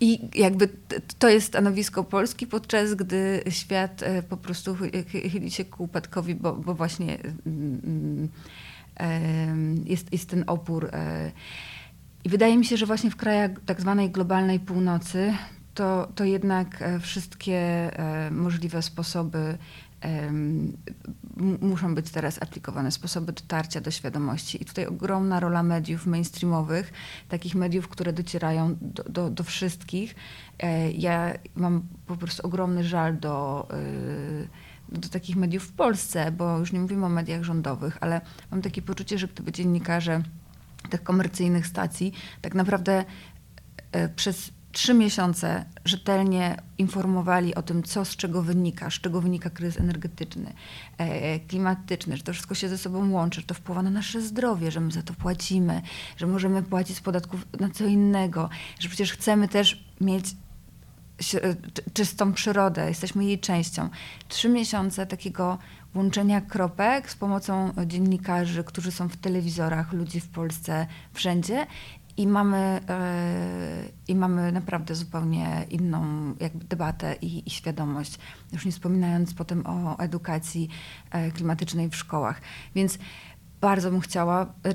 [0.00, 0.68] I jakby
[1.18, 4.76] to jest stanowisko Polski, podczas gdy świat e, po prostu
[5.12, 8.28] chyli się ku upadkowi, bo, bo właśnie mm,
[8.96, 10.90] mm, jest, jest ten opór.
[10.92, 11.32] E.
[12.24, 15.34] I wydaje mi się, że właśnie w krajach tak zwanej globalnej północy
[15.74, 17.90] to, to jednak e, wszystkie
[18.30, 19.58] możliwe sposoby
[21.60, 24.62] muszą być teraz aplikowane sposoby dotarcia do świadomości.
[24.62, 26.92] I tutaj ogromna rola mediów mainstreamowych,
[27.28, 30.14] takich mediów, które docierają do, do, do wszystkich.
[30.58, 33.68] E, ja mam po prostu ogromny żal do,
[34.90, 38.62] e, do takich mediów w Polsce, bo już nie mówimy o mediach rządowych, ale mam
[38.62, 40.22] takie poczucie, że gdyby dziennikarze
[40.90, 43.04] tych komercyjnych stacji tak naprawdę
[43.92, 49.50] e, przez trzy miesiące rzetelnie informowali o tym, co z czego wynika, z czego wynika
[49.50, 50.52] kryzys energetyczny,
[50.98, 54.70] e, klimatyczny, że to wszystko się ze sobą łączy, że to wpływa na nasze zdrowie,
[54.70, 55.82] że my za to płacimy,
[56.16, 58.48] że możemy płacić z podatków na co innego,
[58.80, 60.26] że przecież chcemy też mieć
[61.34, 61.54] e,
[61.92, 63.88] czystą przyrodę, jesteśmy jej częścią.
[64.28, 65.58] Trzy miesiące takiego
[65.94, 71.66] łączenia kropek z pomocą dziennikarzy, którzy są w telewizorach, ludzi w Polsce, wszędzie
[72.18, 78.18] i mamy, e, i mamy naprawdę zupełnie inną jakby debatę i, i, świadomość,
[78.52, 80.68] już nie wspominając potem o edukacji
[81.10, 82.40] e, klimatycznej w szkołach.
[82.74, 82.98] Więc
[83.60, 84.74] bardzo bym chciała, e,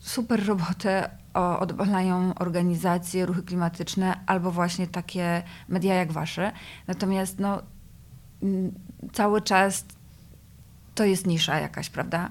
[0.00, 6.52] super robotę odwalają organizacje, ruchy klimatyczne albo właśnie takie media jak wasze.
[6.86, 7.62] Natomiast no,
[9.12, 9.84] cały czas
[10.94, 12.30] to jest nisza jakaś, prawda?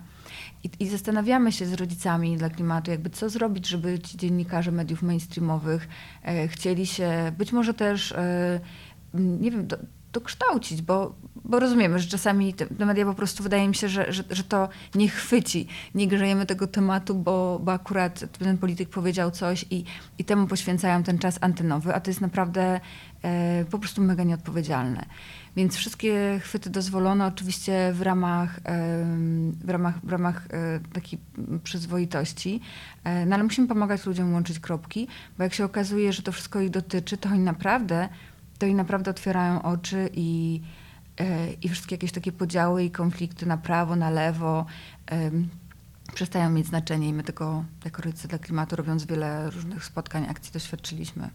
[0.65, 5.01] I, I, zastanawiamy się z rodzicami dla klimatu, jakby co zrobić, żeby ci dziennikarze mediów
[5.01, 5.87] mainstreamowych
[6.23, 8.59] e, chcieli się być może też, e,
[9.13, 9.77] nie wiem, do,
[10.15, 14.23] dokształcić, bo, bo rozumiemy, że czasami te, media po prostu wydaje mi się, że, że,
[14.29, 15.67] że to nie chwyci.
[15.95, 19.83] Nie grzejemy tego tematu, bo, bo akurat ten polityk powiedział coś i,
[20.17, 22.79] i temu poświęcają ten czas antenowy, a to jest naprawdę
[23.23, 25.05] e, po prostu mega nieodpowiedzialne.
[25.55, 28.59] Więc wszystkie chwyty dozwolono oczywiście w ramach,
[29.63, 31.19] w ramach, w ramach e, takiej
[31.63, 32.61] przyzwoitości,
[33.03, 36.61] e, no ale musimy pomagać ludziom łączyć kropki, bo jak się okazuje, że to wszystko
[36.61, 38.09] ich dotyczy, to oni naprawdę,
[38.59, 40.61] to oni naprawdę otwierają oczy i,
[41.19, 44.65] e, i wszystkie jakieś takie podziały i konflikty na prawo, na lewo
[46.13, 50.53] przestają mieć znaczenie i my tego jako rodzice dla klimatu robiąc wiele różnych spotkań, akcji
[50.53, 51.29] doświadczyliśmy.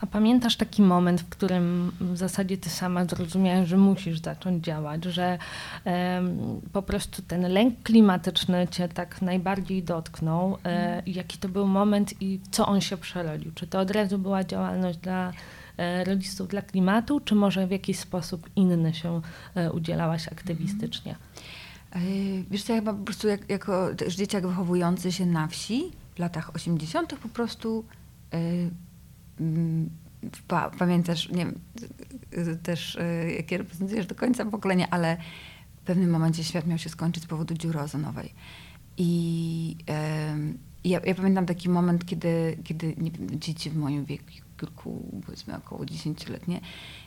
[0.00, 5.04] A pamiętasz taki moment, w którym w zasadzie ty sama zrozumiałaś, że musisz zacząć działać,
[5.04, 5.38] że
[5.84, 10.58] um, po prostu ten lęk klimatyczny cię tak najbardziej dotknął?
[10.64, 13.52] E, jaki to był moment i co on się przerodził?
[13.54, 15.32] Czy to od razu była działalność dla
[15.76, 19.20] e, rodziców dla klimatu, czy może w jakiś sposób inny się
[19.54, 21.16] e, udzielałaś aktywistycznie?
[21.92, 21.98] E,
[22.50, 26.18] wiesz co, ja chyba po prostu jak, jako też dzieciak wychowujący się na wsi w
[26.18, 27.14] latach 80.
[27.14, 27.84] po prostu
[28.32, 28.38] e,
[30.78, 31.58] pamiętasz, nie wiem,
[32.62, 35.16] też e, jakie reprezentujesz do końca pokolenia, ale
[35.76, 38.34] w pewnym momencie świat miał się skończyć z powodu dziury ozonowej.
[38.96, 39.76] I
[40.84, 46.60] ja, ja, pamiętam taki moment, kiedy, kiedy wiem, dzieci w moim wieku, powiedzmy około 10-letnie,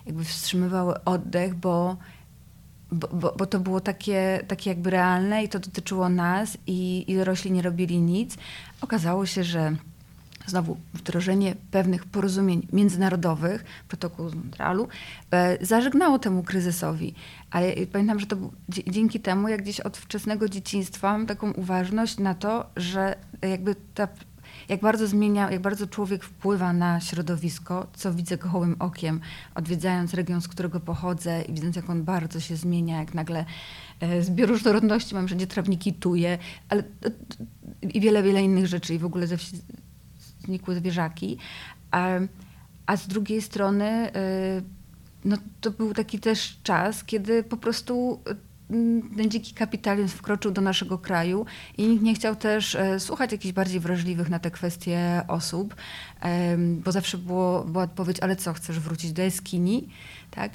[0.05, 1.97] jakby wstrzymywały oddech, bo,
[2.91, 7.15] bo, bo, bo, to było takie, takie jakby realne i to dotyczyło nas i, i
[7.15, 8.37] dorośli nie robili nic.
[8.81, 9.75] Okazało się, że
[10.45, 14.87] znowu wdrożenie pewnych porozumień międzynarodowych, protokół z Montrealu,
[15.31, 17.13] e, zażegnało temu kryzysowi.
[17.51, 18.37] Ale pamiętam, że to
[18.69, 24.07] dzięki temu, jak gdzieś od wczesnego dzieciństwa mam taką uważność na to, że jakby ta
[24.69, 29.19] jak bardzo zmienia, jak bardzo człowiek wpływa na środowisko, co widzę gołym okiem,
[29.55, 33.45] odwiedzając region, z którego pochodzę i widząc, jak on bardzo się zmienia, jak nagle
[33.99, 36.37] e, z bioróżnorodności mam wszędzie trawniki tuje,
[36.69, 36.83] ale
[37.93, 39.57] i wiele, wiele innych rzeczy i w ogóle ze wsi
[40.45, 41.37] znikłe zwierzaki.
[41.91, 42.07] A,
[42.85, 44.63] a z drugiej strony y,
[45.25, 48.35] no, to był taki też czas, kiedy po prostu y,
[49.17, 51.45] ten dziki kapitalizm wkroczył do naszego kraju
[51.77, 55.75] i nikt nie chciał też e, słuchać jakichś bardziej wrażliwych na te kwestie osób,
[56.83, 59.89] bo zawsze było, była odpowiedź, ale co, chcesz wrócić do jaskini?
[60.31, 60.51] Tak?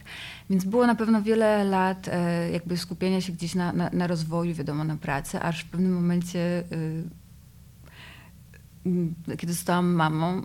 [0.50, 4.54] Więc było na pewno wiele lat e, jakby skupienia się gdzieś na, na, na rozwoju,
[4.54, 7.02] wiadomo, na pracy, aż w pewnym momencie y,
[9.38, 10.42] kiedy zostałam mamą,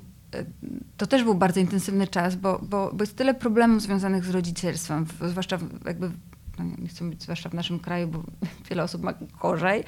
[0.97, 5.05] to też był bardzo intensywny czas, bo, bo, bo jest tyle problemów związanych z rodzicielstwem,
[5.21, 6.11] zwłaszcza jakby,
[6.59, 8.23] no nie chcę mówić zwłaszcza w naszym kraju, bo
[8.69, 9.83] wiele osób ma gorzej,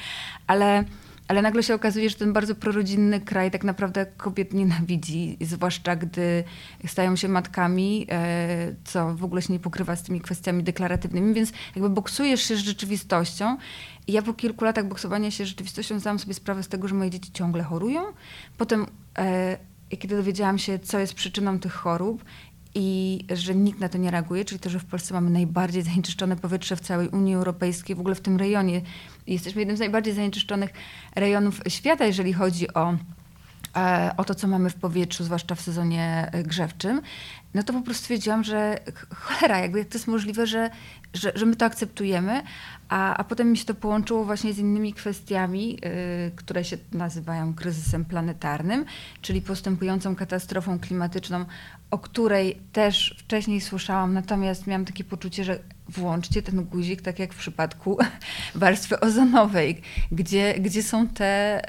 [0.47, 0.83] ale,
[1.27, 6.43] ale nagle się okazuje, że ten bardzo prorodzinny kraj tak naprawdę kobiet nienawidzi, zwłaszcza gdy
[6.87, 11.51] stają się matkami, e, co w ogóle się nie pokrywa z tymi kwestiami deklaratywnymi, więc
[11.75, 13.57] jakby boksujesz się z rzeczywistością.
[14.07, 16.95] I ja po kilku latach boksowania się z rzeczywistością zdałam sobie sprawę z tego, że
[16.95, 18.01] moje dzieci ciągle chorują.
[18.57, 18.85] Potem
[19.17, 19.57] e,
[19.97, 22.23] kiedy dowiedziałam się, co jest przyczyną tych chorób
[22.75, 26.35] i że nikt na to nie reaguje, czyli to, że w Polsce mamy najbardziej zanieczyszczone
[26.35, 28.81] powietrze w całej Unii Europejskiej, w ogóle w tym rejonie.
[29.27, 30.69] Jesteśmy jednym z najbardziej zanieczyszczonych
[31.15, 32.97] rejonów świata, jeżeli chodzi o,
[33.75, 37.01] e, o to, co mamy w powietrzu, zwłaszcza w sezonie e, grzewczym,
[37.53, 38.79] no to po prostu stwierdziłam, że
[39.15, 40.69] cholera, jakby jak to jest możliwe, że,
[41.13, 42.43] że, że my to akceptujemy,
[42.89, 45.79] a, a potem mi się to połączyło właśnie z innymi kwestiami, yy,
[46.35, 48.85] które się nazywają kryzysem planetarnym,
[49.21, 51.45] czyli postępującą katastrofą klimatyczną,
[51.91, 57.33] o której też wcześniej słyszałam, natomiast miałam takie poczucie, że włączcie ten guzik, tak jak
[57.33, 57.97] w przypadku
[58.55, 61.61] warstwy ozonowej, gdzie, gdzie, są, te,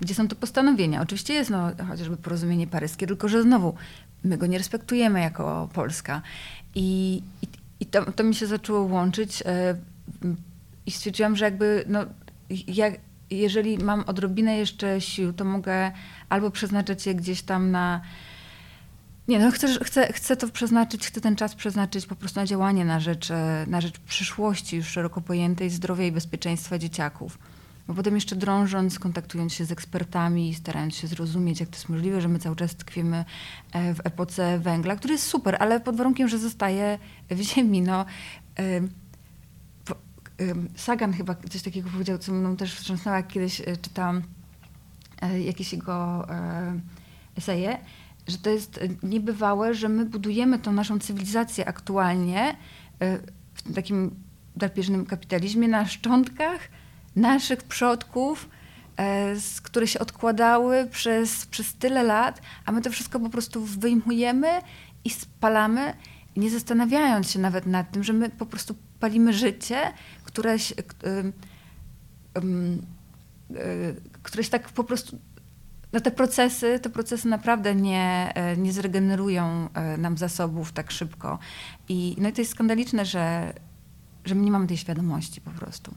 [0.00, 1.02] gdzie są te postanowienia.
[1.02, 3.74] Oczywiście jest no, chociażby porozumienie paryskie, tylko że znowu
[4.24, 6.22] my go nie respektujemy jako Polska.
[6.74, 7.46] I, i,
[7.80, 9.40] i to, to mi się zaczęło łączyć.
[9.40, 9.46] Yy,
[10.86, 12.00] i stwierdziłam, że jakby, no,
[12.66, 12.94] jak,
[13.30, 15.92] jeżeli mam odrobinę jeszcze sił, to mogę
[16.28, 18.00] albo przeznaczyć je gdzieś tam na.
[19.28, 22.84] Nie, no chcę, chcę, chcę to przeznaczyć, chcę ten czas przeznaczyć po prostu na działanie
[22.84, 23.28] na rzecz,
[23.66, 27.38] na rzecz przyszłości już szeroko pojętej, zdrowia i bezpieczeństwa dzieciaków.
[27.88, 32.20] Bo potem jeszcze drążąc, kontaktując się z ekspertami, starając się zrozumieć, jak to jest możliwe,
[32.20, 33.24] że my cały czas tkwiemy
[33.72, 36.98] e, w epoce węgla, który jest super, ale pod warunkiem, że zostaje
[37.30, 37.82] w ziemi.
[37.82, 38.04] No,
[40.76, 44.22] Sagan chyba coś takiego powiedział, co mną też wstrząsnęło, jak kiedyś e, czytałam
[45.22, 46.80] e, jakieś jego e,
[47.36, 47.78] eseje,
[48.26, 52.56] że to jest niebywałe, że my budujemy tą naszą cywilizację aktualnie
[53.54, 54.14] w takim
[54.56, 56.60] drapieżnym kapitalizmie na szczątkach
[57.16, 58.48] naszych przodków,
[59.62, 64.48] które się odkładały przez, przez tyle lat, a my to wszystko po prostu wyjmujemy
[65.04, 65.94] i spalamy,
[66.36, 69.92] nie zastanawiając się nawet nad tym, że my po prostu palimy życie,
[70.24, 70.74] które się,
[74.22, 75.18] które się tak po prostu
[75.92, 81.38] no te procesy, te procesy naprawdę nie, e, nie zregenerują e, nam zasobów tak szybko.
[81.88, 83.52] I, no i to jest skandaliczne, że,
[84.24, 85.94] że my nie mamy tej świadomości po prostu.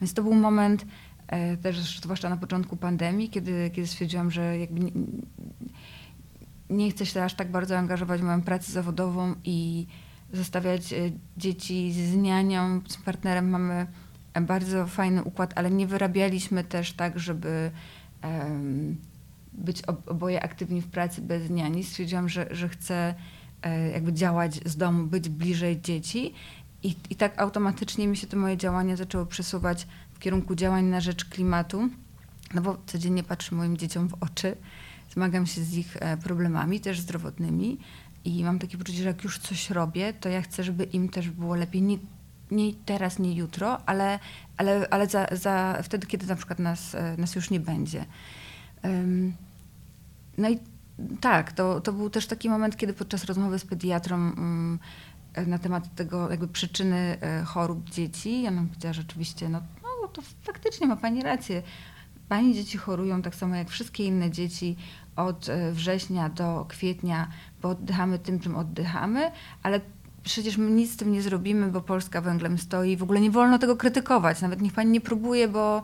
[0.00, 0.84] Więc to był moment
[1.26, 4.90] e, też, zwłaszcza na początku pandemii, kiedy, kiedy stwierdziłam, że jakby nie,
[6.70, 9.86] nie chcę się aż tak bardzo angażować w moją pracę zawodową i
[10.32, 10.96] zostawiać e,
[11.36, 13.50] dzieci z nianią, z partnerem.
[13.50, 13.86] Mamy
[14.40, 17.70] bardzo fajny układ, ale nie wyrabialiśmy też tak, żeby
[18.24, 18.96] um,
[19.52, 21.84] być oboje aktywni w pracy bez niani.
[21.84, 23.14] Stwierdziłam, że, że chcę
[23.62, 26.34] e, jakby działać z domu, być bliżej dzieci.
[26.82, 31.00] I, i tak automatycznie mi się to moje działania zaczęło przesuwać w kierunku działań na
[31.00, 31.88] rzecz klimatu,
[32.54, 34.56] no bo codziennie patrzę moim dzieciom w oczy,
[35.12, 37.78] zmagam się z ich e, problemami też zdrowotnymi,
[38.28, 41.30] i mam takie poczucie, że jak już coś robię, to ja chcę, żeby im też
[41.30, 41.82] było lepiej.
[41.82, 41.98] Nie,
[42.50, 44.18] nie teraz, nie jutro, ale,
[44.56, 48.04] ale, ale za, za wtedy, kiedy na przykład nas, e, nas już nie będzie.
[50.38, 50.58] No i
[51.20, 54.78] tak, to, to był też taki moment, kiedy podczas rozmowy z pediatrą um,
[55.46, 60.08] na temat tego jakby przyczyny e, chorób dzieci, ja nam powiedziała, że rzeczywiście, no, no
[60.08, 61.62] to faktycznie ma pani rację.
[62.28, 64.76] Pani dzieci chorują tak samo jak wszystkie inne dzieci
[65.16, 67.28] od września do kwietnia
[67.62, 69.30] bo oddychamy tym, czym oddychamy,
[69.62, 69.80] ale
[70.22, 72.96] przecież my nic z tym nie zrobimy, bo Polska węglem stoi.
[72.96, 74.42] W ogóle nie wolno tego krytykować.
[74.42, 75.82] Nawet niech pani nie próbuje, bo,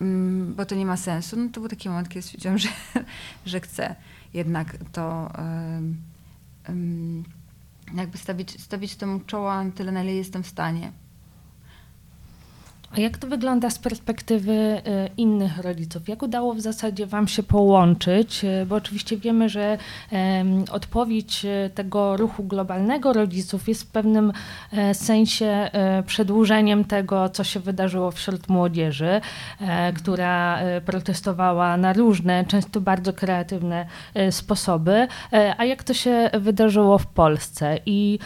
[0.00, 1.36] mm, bo to nie ma sensu.
[1.36, 2.68] No to był taki moment, kiedy stwierdziłam, że,
[3.46, 3.94] że chcę
[4.34, 5.32] jednak to
[7.94, 10.92] jakby stawić, stawić temu czoła tyle, na ile jestem w stanie.
[12.96, 14.82] A jak to wygląda z perspektywy y,
[15.16, 16.08] innych rodziców?
[16.08, 18.44] Jak udało w zasadzie Wam się połączyć?
[18.44, 19.78] Y, bo oczywiście wiemy, że
[20.72, 24.32] odpowiedź y, tego ruchu globalnego rodziców jest w pewnym
[24.72, 29.20] e, sensie e, przedłużeniem tego, co się wydarzyło wśród młodzieży,
[29.60, 33.86] e, która protestowała na różne, często bardzo kreatywne
[34.30, 35.08] sposoby.
[35.58, 37.78] A jak to się wydarzyło w Polsce?
[37.86, 38.18] I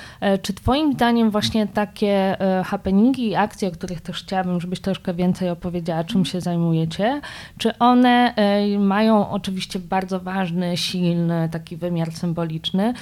[0.42, 5.50] czy Twoim zdaniem właśnie takie happeningi i akcje, o których też chciałabym, żebyś troszkę więcej
[5.50, 7.20] opowiedziała, czym się zajmujecie.
[7.58, 8.34] Czy one
[8.78, 12.94] mają oczywiście bardzo ważny, silny taki wymiar symboliczny,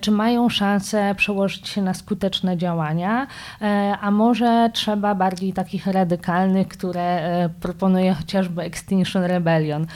[0.00, 3.26] czy mają szansę przełożyć się na skuteczne działania,
[4.00, 9.86] a może trzeba bardziej takich radykalnych, które proponuje chociażby Extinction Rebellion.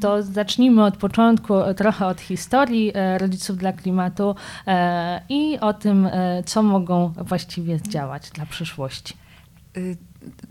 [0.00, 4.34] To zacznijmy od początku, trochę od historii rodziców dla klimatu
[5.28, 6.08] i o tym,
[6.44, 9.14] co mogą właściwie zdziałać dla przyszłości.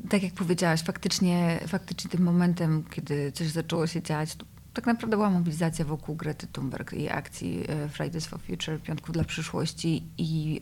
[0.09, 4.37] Tak jak powiedziałaś, faktycznie, faktycznie tym momentem, kiedy coś zaczęło się dziać,
[4.77, 9.23] tak naprawdę była mobilizacja wokół Grety Thunberg i akcji e, Fridays for Future, Piątków dla
[9.23, 10.61] Przyszłości i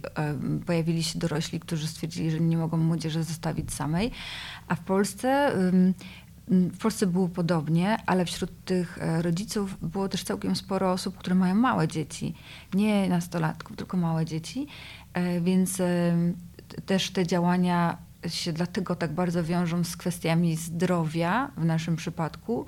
[0.65, 4.11] pojawili się dorośli, którzy stwierdzili, że nie mogą młodzieży zostawić samej.
[4.67, 5.51] A w Polsce...
[6.47, 11.35] W Polsce było podobnie, ale wśród tych e, rodziców było też całkiem sporo osób, które
[11.35, 12.33] mają małe dzieci.
[12.73, 14.67] Nie nastolatków, tylko małe dzieci.
[15.13, 15.81] E, więc
[16.85, 17.97] też te działania
[18.27, 22.65] się dlatego tak bardzo wiążą z kwestiami zdrowia w naszym przypadku.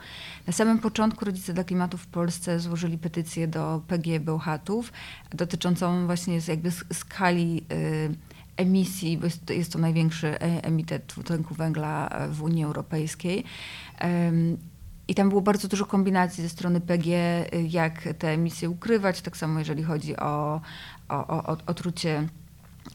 [0.47, 4.93] Na samym początku Rodzice dla Klimatu w Polsce złożyli petycję do PG Bełchatów
[5.31, 8.15] dotyczącą właśnie jakby skali y,
[8.57, 13.43] emisji, bo jest, to największy e, emitent dwutlenku węgla w Unii Europejskiej.
[15.07, 17.07] I tam było bardzo dużo kombinacji ze strony PG,
[17.53, 20.61] y, jak te emisje ukrywać, tak samo jeżeli chodzi o,
[21.09, 22.27] o, o otrucie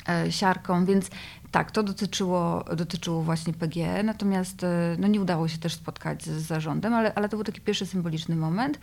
[0.09, 1.11] e, siarką, więc
[1.53, 6.31] tak, to dotyczyło, dotyczyło właśnie PGE, natomiast e, no, nie udało się też spotkać z,
[6.31, 8.79] zarządem, ale, ale to był taki pierwszy symboliczny moment,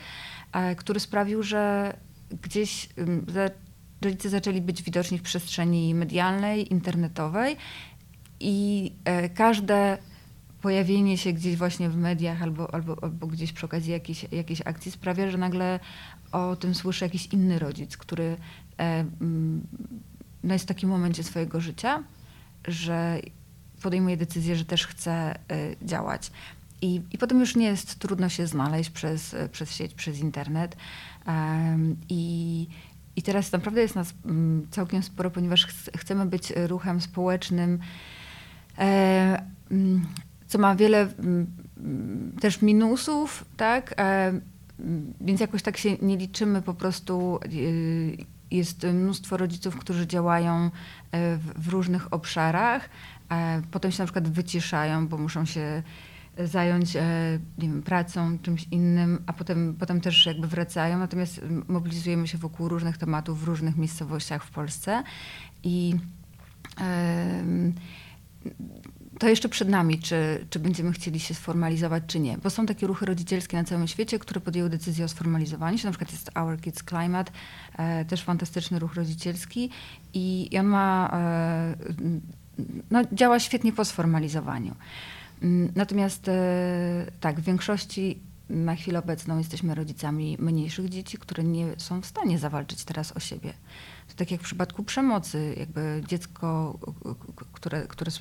[0.54, 1.94] e, który sprawił, że
[2.42, 2.90] gdzieś
[4.02, 7.58] rodzice zaczęli być widoczni w przestrzeni medialnej, internetowej
[8.40, 9.98] i e, każde
[10.62, 14.92] pojawienie się gdzieś właśnie w mediach albo, albo, albo gdzieś przy okazji jakiejś, jakiejś akcji
[14.92, 15.80] sprawia, że nagle
[16.32, 18.38] o tym słyszy jakiś inny rodzic, który
[20.44, 22.04] no, jest w takim momencie swojego życia
[22.68, 23.20] że
[23.82, 26.32] podejmuje decyzję, że też chce y, działać.
[26.82, 30.76] I, I potem już nie jest trudno się znaleźć przez, przez sieć, przez internet.
[32.10, 32.68] I,
[33.16, 37.80] I teraz naprawdę jest nas mm, całkiem sporo, ponieważ chcemy być ruchem społecznym,
[38.78, 40.06] e, mm,
[40.48, 41.48] co ma wiele mm,
[42.42, 43.94] też minusów, tak?
[43.98, 44.34] E,
[45.22, 48.18] więc jakoś tak się nie liczymy po prostu y,
[48.52, 50.70] jest mnóstwo rodziców, którzy działają
[51.12, 52.90] e, w, różnych obszarach.
[53.32, 55.84] E, potem się na przykład wyciszają, bo muszą się
[56.46, 57.02] zająć e,
[57.58, 61.00] wiem, pracą, czymś innym, a potem, potem też jakby wracają.
[61.00, 65.04] Natomiast mobilizujemy się wokół różnych tematów w różnych miejscowościach w Polsce.
[65.64, 65.96] I
[69.20, 72.38] to jeszcze przed nami, czy, czy będziemy chcieli się sformalizować, czy nie.
[72.38, 75.88] Bo są takie ruchy rodzicielskie na całym świecie, które podjęły decyzję o sformalizowaniu się.
[75.88, 77.32] Na przykład jest Our Kids Climate,
[77.78, 79.70] e, też fantastyczny ruch rodzicielski
[80.14, 81.76] i, on ma, e,
[82.92, 84.76] no, działa świetnie po sformalizowaniu.
[85.42, 91.68] Mm, natomiast e, tak, w większości na chwilę obecną jesteśmy rodzicami mniejszych dzieci, które nie
[91.78, 93.54] są w stanie zawalczyć teraz o siebie.
[94.08, 96.80] To tak jak w przypadku przemocy, jakby dziecko,
[97.54, 98.12] które, które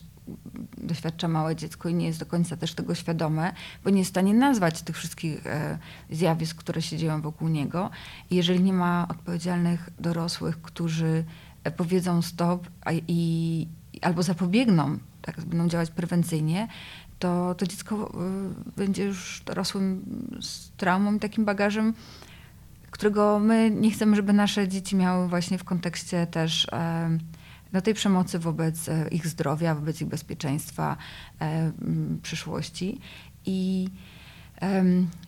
[0.79, 3.53] doświadcza małe dziecko i nie jest do końca też tego świadome,
[3.85, 5.79] bo nie jest w stanie nazwać tych wszystkich e,
[6.11, 7.91] zjawisk, które się dzieją wokół niego.
[8.31, 11.25] Jeżeli nie ma odpowiedzialnych dorosłych, którzy
[11.65, 12.69] e, powiedzą stop
[13.09, 13.69] i,
[14.03, 16.69] albo zapobiegną, tak, będą działać prewencyjnie,
[17.19, 20.03] to, to dziecko e, będzie już dorosłym
[20.41, 21.95] z traumą i takim bagażem,
[22.91, 26.67] którego my nie chcemy, żeby nasze dzieci miały właśnie w kontekście też
[27.73, 30.97] no, tej przemocy wobec e, ich zdrowia, wobec ich bezpieczeństwa,
[31.41, 31.73] e,
[32.23, 33.01] przyszłości.
[33.47, 33.89] I,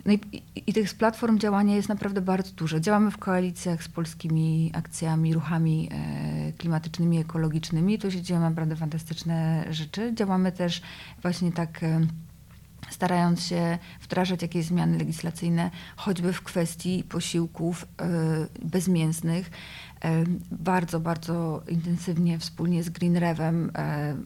[0.06, 2.80] no i, i, tych platform działania jest naprawdę bardzo dużo.
[2.80, 7.98] Działamy w koalicjach z polskimi akcjami, ruchami e, klimatycznymi, ekologicznymi.
[7.98, 10.14] Tu się dzieją naprawdę fantastyczne rzeczy.
[10.14, 10.82] Działamy też
[11.22, 11.80] właśnie tak
[12.90, 17.86] starając się wdrażać jakieś zmiany legislacyjne, choćby w kwestii posiłków
[18.62, 19.50] bezmięsnych.
[20.50, 23.72] Bardzo, bardzo intensywnie wspólnie z Green Revem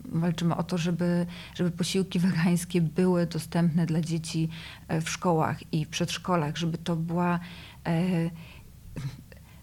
[0.04, 4.48] walczymy o to, żeby, żeby posiłki wegańskie były dostępne dla dzieci
[4.88, 7.40] e, w szkołach i w przedszkolach, żeby to była
[7.86, 8.30] e,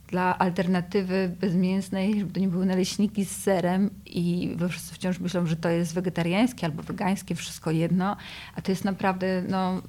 [0.07, 5.55] dla alternatywy bezmięsnej, żeby to nie były naleśniki z serem i wszyscy wciąż myślą, że
[5.55, 8.17] to jest wegetariańskie albo wegańskie, wszystko jedno,
[8.55, 9.81] a to jest naprawdę no,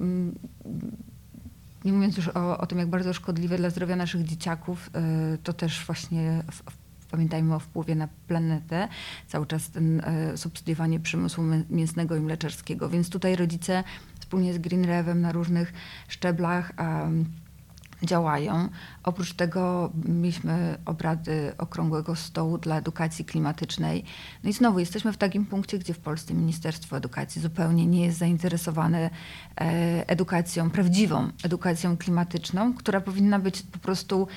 [1.85, 4.89] nie mówiąc już o, o tym, jak bardzo szkodliwe dla zdrowia naszych dzieciaków,
[5.33, 6.63] y, to też właśnie w,
[7.11, 8.87] pamiętajmy o wpływie na planetę,
[9.27, 12.89] cały czas ten y, subsydiowanie przemysłu mięsnego i mleczarskiego.
[12.89, 13.83] Więc tutaj rodzice
[14.19, 15.73] wspólnie z Green Revem na różnych
[16.07, 16.71] szczeblach
[18.03, 18.69] działają.
[19.03, 24.03] Oprócz tego mieliśmy obrady Okrągłego Stołu dla Edukacji Klimatycznej.
[24.43, 28.17] No i znowu jesteśmy w takim punkcie, gdzie w Polsce Ministerstwo Edukacji zupełnie nie jest
[28.17, 29.09] zainteresowane
[29.61, 34.27] e, edukacją, prawdziwą edukacją klimatyczną, która powinna być po prostu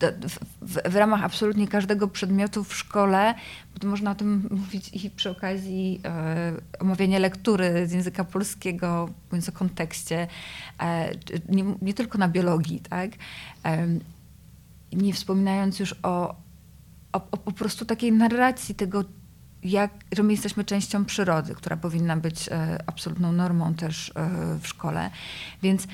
[0.00, 0.38] w,
[0.90, 3.34] w, ramach absolutnie każdego przedmiotu w szkole,
[3.74, 9.08] bo to można o tym mówić i przy okazji e, omawiania lektury z języka polskiego,
[9.30, 10.26] mówiąc o kontekście,
[10.80, 11.10] e,
[11.48, 13.10] nie, nie, tylko na biologii, tak?
[13.64, 13.86] E,
[14.92, 16.34] nie wspominając już o,
[17.12, 19.04] o, o po prostu takiej narracji tego,
[19.64, 24.68] jak, że my jesteśmy częścią przyrody, która powinna być e, absolutną normą też e, w
[24.68, 25.10] szkole.
[25.62, 25.86] Więc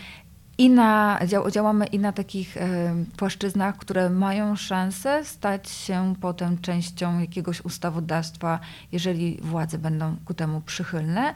[0.60, 7.20] i na, działamy i na takich e, płaszczyznach, które mają szansę stać się potem częścią
[7.20, 8.60] jakiegoś ustawodawstwa,
[8.92, 11.34] jeżeli władze będą ku temu przychylne,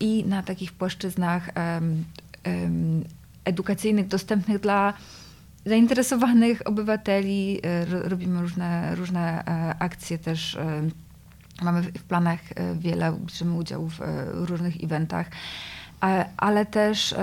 [0.00, 1.50] i na takich płaszczyznach
[3.44, 4.92] edukacyjnych dostępnych dla
[5.66, 7.60] zainteresowanych obywateli.
[7.62, 10.58] E, robimy różne, różne e, akcje też.
[11.62, 12.40] Mamy w planach
[12.74, 14.00] wiele, bierzemy udział w
[14.32, 15.26] różnych eventach,
[16.36, 17.14] ale też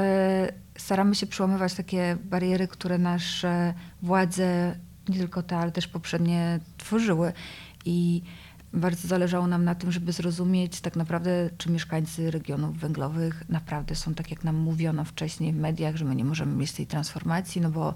[0.77, 4.75] staramy się przełamywać takie bariery, które nasze władze,
[5.09, 7.33] nie tylko te, ale też poprzednie tworzyły.
[7.85, 8.21] I
[8.73, 14.13] bardzo zależało nam na tym, żeby zrozumieć tak naprawdę, czy mieszkańcy regionów węglowych naprawdę są
[14.13, 17.69] tak, jak nam mówiono wcześniej w mediach, że my nie możemy mieć tej transformacji, no
[17.69, 17.93] bo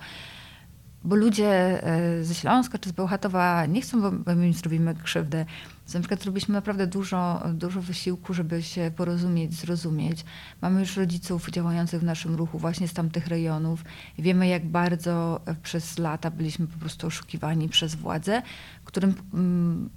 [1.03, 5.45] bo ludzie e, ze Śląska czy z Bełchatowa nie chcą, bo, my im zrobimy krzywdę.
[5.93, 10.25] Na przykład zrobiliśmy naprawdę dużo, dużo wysiłku, żeby się porozumieć, zrozumieć.
[10.61, 13.83] Mamy już rodziców działających w naszym ruchu właśnie z tamtych rejonów.
[14.19, 18.41] Wiemy, jak bardzo przez lata byliśmy po prostu oszukiwani przez władze,
[18.85, 19.89] którym mm,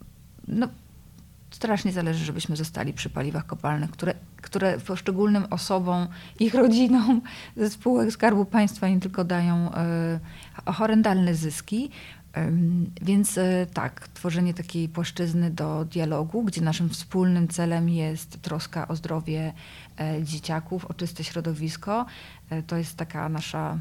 [0.49, 0.69] no,
[1.51, 6.07] strasznie zależy, żebyśmy zostali przy paliwach kopalnych, które, które poszczególnym osobom,
[6.41, 7.21] ich rodzinom
[7.57, 9.71] ze spółek Skarbu Państwa nie tylko dają
[10.67, 11.91] y, horrendalne zyski.
[13.03, 18.97] Więc e, tak, tworzenie takiej płaszczyzny do dialogu, gdzie naszym wspólnym celem jest troska o
[18.97, 19.53] zdrowie
[20.01, 22.07] e, dzieciaków, o czyste środowisko,
[22.67, 23.79] to jest taka nasza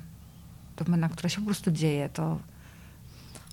[0.77, 2.09] domena, która się po prostu dzieje.
[2.09, 2.39] To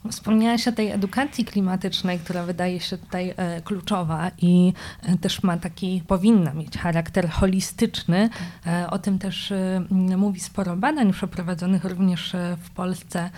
[0.09, 4.73] Wspomniałaś o tej edukacji klimatycznej, która wydaje się tutaj e, kluczowa i
[5.03, 8.31] e, też ma taki, powinna mieć charakter holistyczny.
[8.67, 9.53] E, o tym też
[9.91, 13.31] mówi sporo badań przeprowadzonych również w Polsce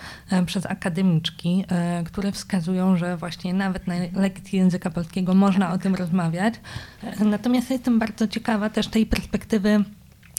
[0.45, 1.65] przez akademiczki,
[2.05, 6.53] które wskazują, że właśnie nawet na lekcji języka polskiego można o tym rozmawiać.
[7.19, 9.83] Natomiast jestem bardzo ciekawa też tej perspektywy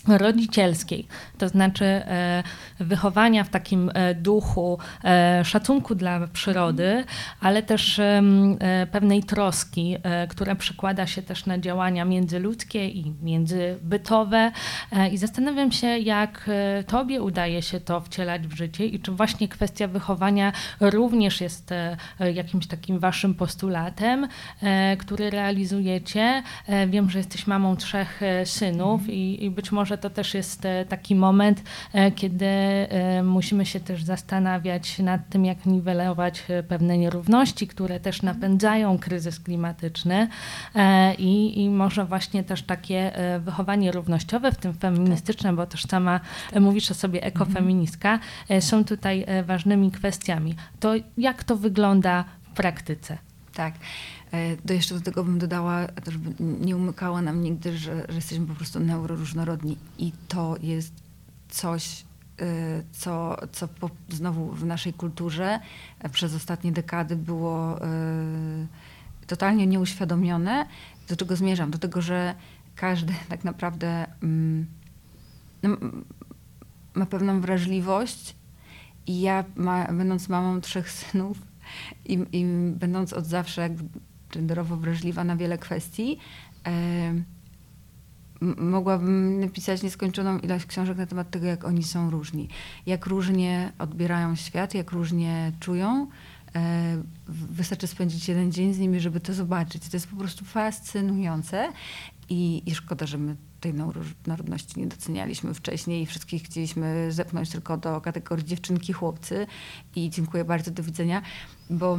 [0.09, 1.07] rodzicielskiej,
[1.39, 2.43] to znaczy e,
[2.81, 7.05] wychowania w takim e, duchu e, szacunku dla przyrody,
[7.41, 8.01] ale też
[8.93, 9.97] pewnej troski,
[10.29, 14.53] która przekłada się też na działania międzyludzkie i międzybytowe.
[15.13, 16.51] I zastanawiam się, jak
[16.87, 21.71] Tobie udaje się to wcielać w życie i czy właśnie kwestia wychowania również jest
[22.35, 24.29] jakimś takim Waszym postulatem,
[24.99, 26.43] który realizujecie.
[26.87, 30.85] Wiem, że jesteś mamą trzech synów i, i być może że to też jest e,
[30.85, 37.67] taki moment, e, kiedy e, musimy się też zastanawiać nad tym, jak niwelować pewne nierówności,
[37.67, 40.29] które też napędzają kryzys klimatyczny
[41.19, 46.21] i, i może właśnie też takie wychowanie równościowe, w tym feministyczne, bo też sama
[46.61, 48.19] mówisz o sobie ekofeministka,
[48.61, 50.55] są tutaj ważnymi kwestiami.
[50.81, 53.19] To jak to wygląda w praktyce?
[53.55, 53.75] Tak.
[54.65, 58.55] Do jeszcze do tego bym dodała, żeby nie umykało nam nigdy, że, że jesteśmy po
[58.55, 60.93] prostu neuroróżnorodni i to jest
[61.49, 62.05] coś,
[62.41, 62.45] y,
[62.93, 65.61] co, co po, znowu w naszej kulturze
[66.13, 67.79] przez ostatnie dekady było
[69.27, 70.67] totalnie nieuświadomione.
[71.09, 71.71] Do czego zmierzam?
[71.71, 72.35] Do tego, że
[72.75, 74.67] każdy tak naprawdę mm,
[75.63, 75.77] no,
[76.95, 78.37] ma pewną wrażliwość
[79.07, 81.39] i ja, ma, będąc mamą trzech synów
[82.05, 83.71] i, i będąc od zawsze
[84.35, 86.19] genderowo wrażliwa na wiele kwestii.
[88.57, 92.49] Mogłabym napisać nieskończoną ilość książek na temat tego, jak oni są różni,
[92.87, 96.07] jak różnie odbierają świat, jak różnie czują.
[96.55, 99.89] E, wystarczy spędzić jeden dzień z nimi, żeby to zobaczyć.
[99.89, 101.73] To jest po prostu fascynujące
[102.29, 103.75] i, i szkoda, że my tej
[104.27, 109.47] narodności nie docenialiśmy wcześniej i wszystkich chcieliśmy zepchnąć tylko do kategorii dziewczynki, chłopcy.
[109.97, 111.23] I dziękuję bardzo, do widzenia,
[111.71, 111.99] bo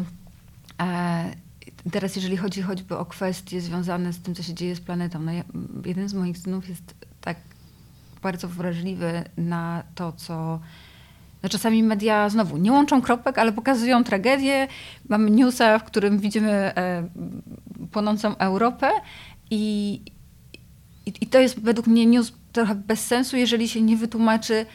[0.81, 1.44] e,
[1.91, 5.31] Teraz, jeżeli chodzi choćby o kwestie związane z tym, co się dzieje z planetą, no
[5.85, 7.37] jeden z moich synów jest tak
[8.21, 10.59] bardzo wrażliwy na to, co.
[11.43, 14.67] No czasami media znowu nie łączą kropek, ale pokazują tragedię.
[15.09, 17.07] Mamy newsa, w którym widzimy e,
[17.91, 18.89] płonącą Europę
[19.51, 20.01] i,
[21.05, 24.65] i, i to jest według mnie news trochę bez sensu, jeżeli się nie wytłumaczy,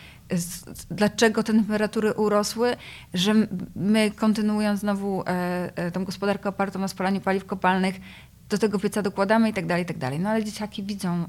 [0.91, 2.77] dlaczego te temperatury urosły,
[3.15, 3.35] że
[3.77, 8.01] my kontynuując znowu e, tą gospodarkę opartą na spalaniu paliw kopalnych,
[8.49, 10.21] do tego pieca dokładamy i tak dalej, i tak dalej.
[10.21, 11.25] No ale dzieciaki widzą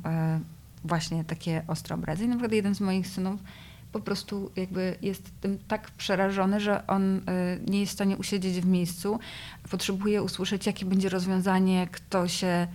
[0.84, 2.24] właśnie takie ostre obrazy.
[2.24, 3.40] I na przykład jeden z moich synów
[3.92, 7.22] po prostu jakby jest tym tak przerażony, że on
[7.68, 9.20] nie jest w stanie usiedzieć w miejscu.
[9.72, 12.68] Potrzebuje usłyszeć, jakie będzie rozwiązanie, kto się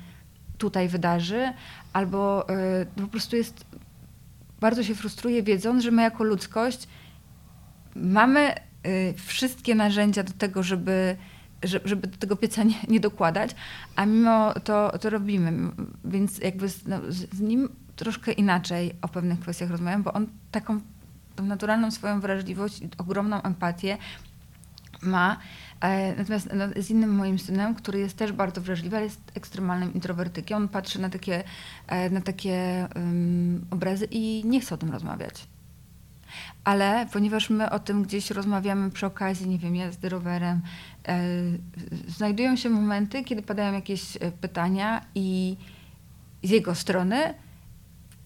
[0.59, 1.53] tutaj wydarzy,
[1.93, 2.47] albo
[2.97, 3.65] po prostu jest,
[4.67, 6.89] bardzo się frustruje, wiedząc, że my jako ludzkość
[7.97, 8.55] mamy
[8.87, 11.17] y, wszystkie narzędzia do tego, żeby
[11.63, 13.51] żeby do tego pieca nie, nie, dokładać,
[13.97, 15.53] a mimo to, to robimy.
[16.05, 20.81] Więc jakby z, no, z, nim troszkę inaczej o pewnych kwestiach rozmawiam, bo on taką
[21.43, 23.99] naturalną swoją wrażliwość, ogromną empatię
[25.03, 25.37] ma.
[25.81, 29.95] E, natomiast no, z innym moim synem, który jest też bardzo wrażliwy, ale jest ekstremalnym
[29.95, 31.45] introwertykiem, on patrzy na takie,
[31.87, 35.47] e, na takie um, obrazy i nie chce o tym rozmawiać.
[36.65, 40.61] Ale ponieważ my o tym gdzieś rozmawiamy przy okazji, nie wiem, jazdy rowerem,
[41.09, 41.23] e,
[42.09, 45.57] znajdują się momenty, kiedy padają jakieś e, pytania i
[46.43, 47.35] z jego strony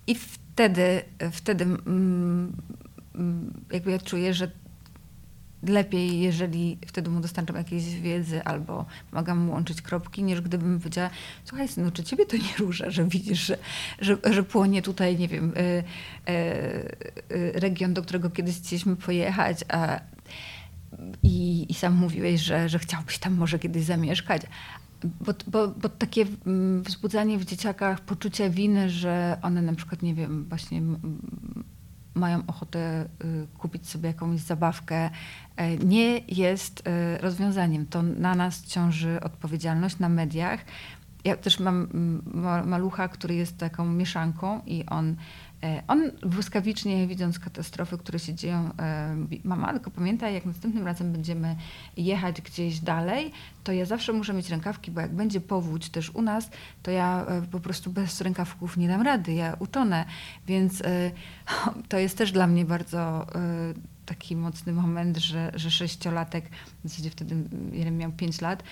[0.07, 2.53] i wtedy, wtedy mm,
[3.15, 4.51] Mm, jakby ja czuję, że
[5.63, 11.11] lepiej, jeżeli wtedy mu dostarczam jakiejś wiedzy albo pomagam mu łączyć kropki, niż gdybym powiedziała,
[11.45, 13.59] słuchaj synu, czy ciebie to nie rusza, że widzisz, że,
[13.99, 15.61] że, że płonie tutaj, nie wiem, y,
[16.31, 16.35] y,
[17.37, 20.01] y, region, do którego kiedyś chcieliśmy pojechać, a,
[21.23, 24.43] i, i sam mówiłeś, że, że chciałbyś tam może kiedyś zamieszkać.
[25.21, 30.15] Bo, bo, bo takie mm, wzbudzanie w dzieciakach poczucia winy, że one na przykład, nie
[30.15, 30.83] wiem, właśnie
[32.15, 35.11] mają ochotę y, kupić sobie jakąś zabawkę,
[35.57, 37.87] e, nie jest e, rozwiązaniem.
[37.87, 40.61] To na nas ciąży odpowiedzialność, na mediach.
[41.25, 41.89] Ja też mam
[42.67, 45.17] malucha, który jest taką mieszanką i on
[45.89, 51.57] on błyskawicznie, widząc katastrofy, które się dzieją, e, mama, tylko pamiętaj, jak następnym razem będziemy
[51.97, 53.33] jechać gdzieś dalej,
[53.65, 56.51] to ja zawsze muszę mieć rękawki, bo jak będzie powódź też u nas,
[56.83, 60.05] to ja e, po prostu bez rękawków nie dam rady, ja utonę.
[60.47, 60.83] Więc
[61.89, 63.27] to jest też dla mnie bardzo
[64.07, 66.51] taki mocny moment, że, że sześciolatek,
[66.85, 67.37] w zasadzie wtedy
[67.73, 68.63] jeden miał pięć lat,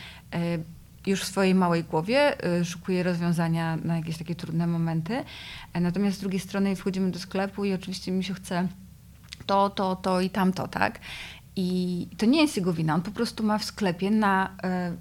[1.09, 5.25] już w swojej małej głowie y, szukuje rozwiązania na jakieś takie trudne momenty.
[5.73, 8.69] E, natomiast z drugiej strony wchodzimy do sklepu i oczywiście mi się chce
[9.47, 11.01] to, to, to i tamto, tak?
[11.57, 12.95] I to nie jest jego wina.
[12.95, 14.57] On po prostu ma w sklepie na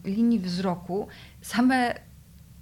[0.05, 1.07] y, linii wzroku
[1.41, 1.93] same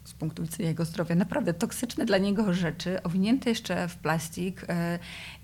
[0.04, 4.66] z punktu widzenia jego zdrowia naprawdę toksyczne dla niego rzeczy, owinięte jeszcze w plastik y,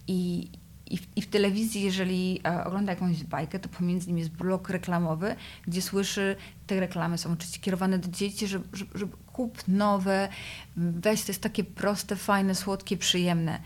[0.08, 0.50] i,
[0.92, 4.70] i w, I w, telewizji, jeżeli e, ogląda jakąś bajkę, to pomiędzy nimi jest blok
[4.70, 5.36] reklamowy,
[5.68, 6.36] gdzie słyszy,
[6.68, 10.30] te reklamy są oczywiście kierowane do dzieci, że, że, że kup nowe,
[10.76, 13.60] weź, to jest takie proste, fajne, słodkie, przyjemne.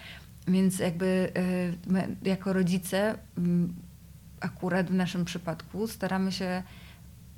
[0.47, 3.17] Więc jakby e, my, jako rodzice,
[4.39, 6.63] akurat w naszym przypadku, staramy się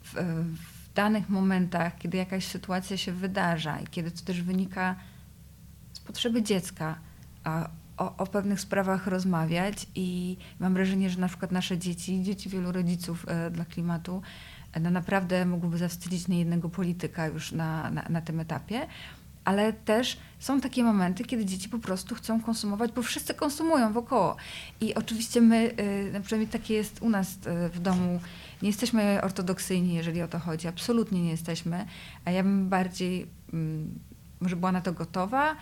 [0.04, 4.96] w, w danych momentach, kiedy jakaś sytuacja się wydarza i kiedy to też wynika
[5.94, 7.00] z potrzeby dziecka,
[7.44, 12.50] a o, o, pewnych sprawach rozmawiać i mam wrażenie, że na przykład nasze dzieci, dzieci
[12.50, 14.22] wielu rodziców e, dla klimatu,
[14.74, 18.88] e, no naprawdę mogłyby zawstydzić niejednego polityka już na, na, na tym etapie.
[19.46, 24.36] Ale też są takie momenty, kiedy dzieci po prostu chcą konsumować, bo wszyscy konsumują wokoło.
[24.82, 25.76] I oczywiście my,
[26.14, 27.38] e, przynajmniej takie jest u nas
[27.74, 28.20] w domu,
[28.62, 30.68] nie jesteśmy ortodoksyjni, jeżeli o to chodzi.
[30.68, 31.86] Absolutnie nie jesteśmy.
[32.26, 34.00] A ja bym bardziej, mm,
[34.40, 35.56] może była na to gotowa,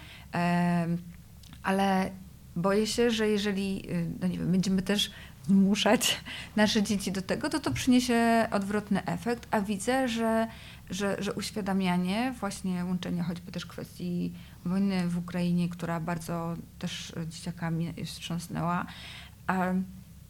[1.63, 2.11] ale
[2.55, 5.11] boję się, że jeżeli y, no nie wiem, będziemy też
[5.47, 6.21] zmuszać
[6.55, 10.47] nasze dzieci do tego, to to przyniesie odwrotny efekt, a widzę, że,
[10.89, 14.33] że, że uświadamianie, właśnie łączenie choćby też kwestii
[14.65, 18.85] wojny w Ukrainie, która bardzo też dzieciakami wstrząsnęła,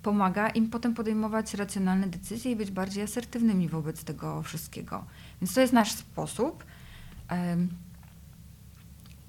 [0.03, 5.05] pomaga im potem podejmować racjonalne decyzje i być bardziej asertywnymi wobec tego wszystkiego.
[5.41, 6.63] Więc to jest nasz sposób.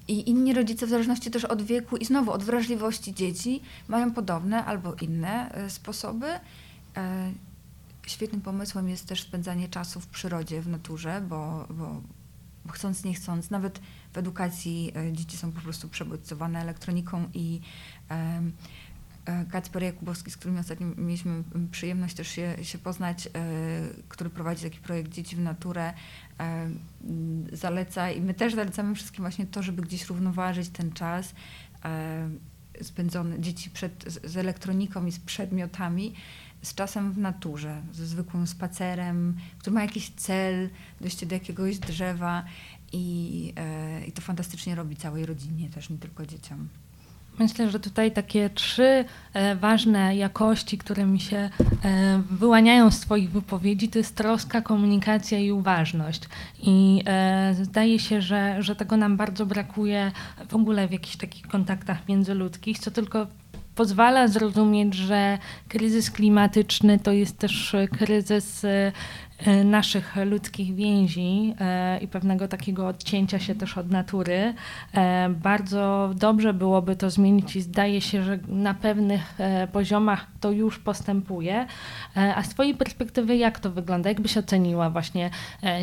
[0.07, 4.65] I inni rodzice, w zależności też od wieku i znowu od wrażliwości dzieci, mają podobne
[4.65, 6.27] albo inne e, sposoby.
[6.97, 7.31] E,
[8.07, 12.01] świetnym pomysłem jest też spędzanie czasu w przyrodzie, w naturze, bo, bo,
[12.71, 13.79] chcąc, nie chcąc, nawet
[14.13, 17.61] w edukacji e, dzieci są po prostu przebodźcowane elektroniką i
[19.51, 23.29] Kacper Jakubowski, z którym ostatnio mieliśmy przyjemność też się, się poznać, e,
[24.07, 25.93] który prowadzi taki projekt Dzieci w Naturę,
[26.39, 26.69] e,
[27.53, 31.33] zaleca i my też zalecamy wszystkim właśnie to, żeby gdzieś równoważyć ten czas
[32.81, 36.13] spędzony dzieci przed, z elektroniką i z przedmiotami,
[36.61, 40.69] z czasem w naturze, ze zwykłym spacerem, który ma jakiś cel,
[41.01, 42.43] dojście do jakiegoś drzewa
[42.91, 43.53] i,
[44.07, 46.69] i to fantastycznie robi całej rodzinie, też nie tylko dzieciom.
[47.39, 51.49] Myślę, że tutaj takie trzy e, ważne jakości, które mi się e,
[52.31, 56.21] wyłaniają z Twoich wypowiedzi, to jest troska, komunikacja i uważność.
[56.63, 60.11] I e, zdaje się, że, że tego nam bardzo brakuje
[60.49, 63.27] w ogóle w jakichś takich kontaktach międzyludzkich, co tylko
[63.75, 68.65] pozwala zrozumieć, że kryzys klimatyczny to jest też kryzys
[69.65, 74.53] naszych ludzkich więzi e, i pewnego takiego odcięcia się też od natury.
[74.93, 79.37] E, bardzo dobrze byłoby to zmienić i zdaje się, że na pewnych
[79.71, 81.65] poziomach to już postępuje.
[82.35, 84.09] A z Twojej perspektywy, jak to wygląda?
[84.09, 85.29] Jak byś oceniła właśnie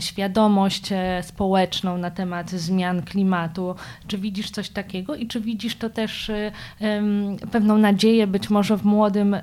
[0.01, 0.89] świadomość
[1.23, 3.75] społeczną na temat zmian klimatu?
[4.07, 6.31] Czy widzisz coś takiego i czy widzisz to też
[7.53, 9.37] pewną nadzieję być może w, młodym,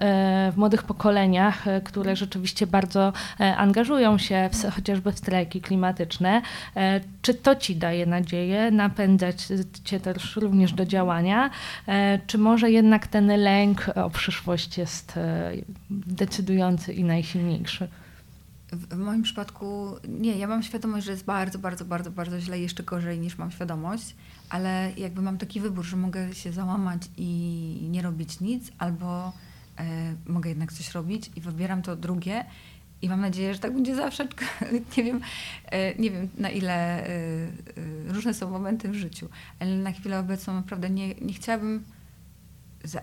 [0.52, 3.14] w młodych pokoleniach, które rzeczywiście bardzo
[3.58, 4.01] angażują?
[4.02, 6.42] Angażują się w, chociażby w strajki klimatyczne.
[6.76, 9.48] E, czy to ci daje nadzieję, napędzać
[9.84, 11.50] cię też również do działania?
[11.88, 15.52] E, czy może jednak ten lęk o przyszłość jest e,
[15.90, 17.88] decydujący i najsilniejszy?
[18.72, 22.84] W moim przypadku nie, ja mam świadomość, że jest bardzo, bardzo, bardzo, bardzo źle, jeszcze
[22.84, 24.16] gorzej niż mam świadomość,
[24.50, 29.34] ale jakby mam taki wybór, że mogę się załamać i nie robić nic, albo
[29.80, 29.84] e,
[30.28, 32.46] mogę jednak coś robić i wybieram to drugie
[33.02, 34.28] i mam nadzieję, że tak będzie zawsze.
[34.98, 35.22] Nie wiem,
[35.66, 37.50] e, nie wiem na ile e, e,
[38.08, 39.30] różne są momenty w życiu,
[39.60, 41.84] ale na chwilę obecną naprawdę nie, nie chciałabym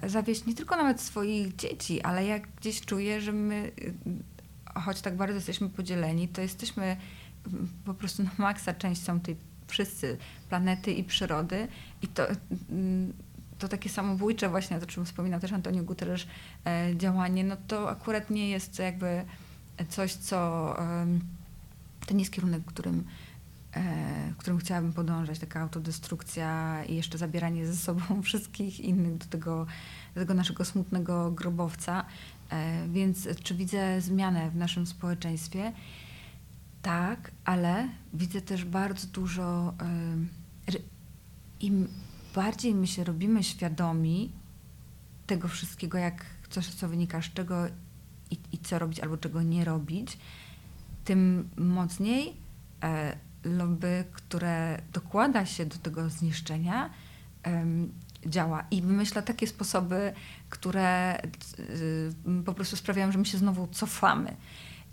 [0.06, 3.70] zawieść nie tylko nawet swoich dzieci, ale jak gdzieś czuję, że my,
[4.74, 6.96] choć tak bardzo jesteśmy podzieleni, to jesteśmy
[7.84, 9.36] po prostu na maksa częścią tej
[9.66, 10.18] wszyscy
[10.48, 11.68] planety i przyrody
[12.02, 12.26] i to,
[13.58, 16.26] to takie samobójcze właśnie, to czym wspominał też Antonio Guterres,
[16.96, 19.24] działanie, no to akurat nie jest jakby
[19.88, 20.74] coś, co
[22.08, 23.04] to nie jest kierunek, którym,
[23.74, 29.66] e, którym chciałabym podążać, taka autodestrukcja i jeszcze zabieranie ze sobą wszystkich innych do tego,
[30.14, 32.04] do tego naszego smutnego grobowca.
[32.50, 35.72] E, więc czy widzę zmianę w naszym społeczeństwie?
[36.82, 39.74] Tak, ale widzę też bardzo dużo.
[41.60, 41.88] Im
[42.34, 44.32] bardziej my się robimy świadomi
[45.26, 47.66] tego wszystkiego, jak coś, co wynika z czego
[48.30, 50.18] i, i co robić albo czego nie robić,
[51.04, 52.36] tym mocniej
[52.82, 56.90] e, lobby, które dokłada się do tego zniszczenia,
[57.46, 57.64] e,
[58.26, 60.12] działa i wymyśla takie sposoby,
[60.48, 61.22] które e,
[62.44, 64.36] po prostu sprawiają, że my się znowu cofamy.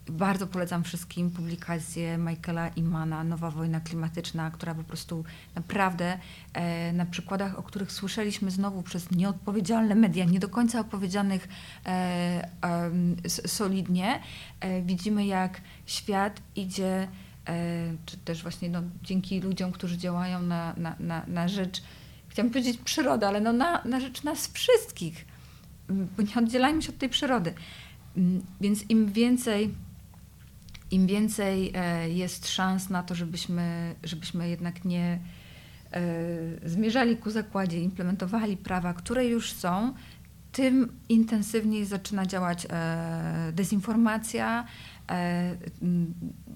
[0.10, 5.24] Bardzo polecam wszystkim publikację Michaela Imana, Nowa wojna klimatyczna, która po prostu
[5.56, 6.18] naprawdę
[6.53, 11.47] e, na przykładach, o których słyszeliśmy znowu przez nieodpowiedzialne media, nie do końca opowiedzianych
[11.86, 12.49] e,
[13.47, 14.20] solidnie,
[14.60, 17.08] e, widzimy jak świat idzie,
[18.06, 21.84] czy też właśnie no, dzięki ludziom, którzy działają na, na, na, na rzecz,
[22.28, 25.26] chciałam powiedzieć przyrody, ale no na, na rzecz nas wszystkich,
[25.89, 27.53] bo nie oddzielajmy się od tej przyrody.
[28.62, 29.74] Więc im więcej
[30.96, 35.20] im więcej e, jest szans na to, żebyśmy, żebyśmy jednak nie
[35.91, 39.93] e, zmierzali ku zakładzie, implementowali prawa, które już są,
[40.52, 44.66] tym intensywniej zaczyna działać e, dezinformacja,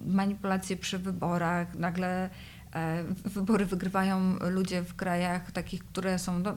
[0.05, 2.29] manipulacje przy wyborach, nagle
[3.25, 6.39] wybory wygrywają ludzie w krajach takich, które są.
[6.39, 6.55] No,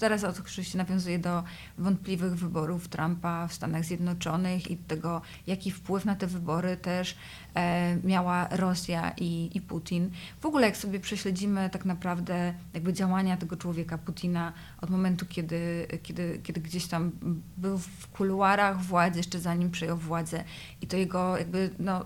[0.00, 1.44] teraz oczywiście nawiązuje do
[1.78, 7.16] wątpliwych wyborów Trumpa w Stanach Zjednoczonych i tego, jaki wpływ na te wybory też
[7.54, 10.10] e, miała Rosja i, i Putin.
[10.40, 15.86] W ogóle, jak sobie prześledzimy tak naprawdę jakby działania tego człowieka, Putina, od momentu, kiedy,
[16.02, 17.10] kiedy, kiedy gdzieś tam
[17.56, 20.44] był w kuluarach władzy, jeszcze zanim przejął władzę,
[20.80, 21.70] i to jego jakby.
[21.78, 22.04] No,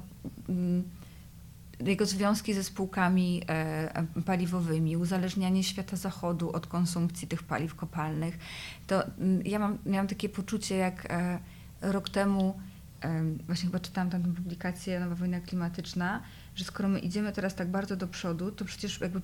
[0.49, 0.85] mm,
[1.81, 8.39] jego związki ze spółkami e, paliwowymi, uzależnianie świata zachodu od konsumpcji tych paliw kopalnych,
[8.87, 11.39] to mm, ja mam, miałam takie poczucie, jak e,
[11.81, 12.61] rok temu,
[13.03, 16.22] e, właśnie chyba czytałam tam publikację Nowa wojna klimatyczna,
[16.55, 19.20] że skoro my idziemy teraz tak bardzo do przodu, to przecież jakby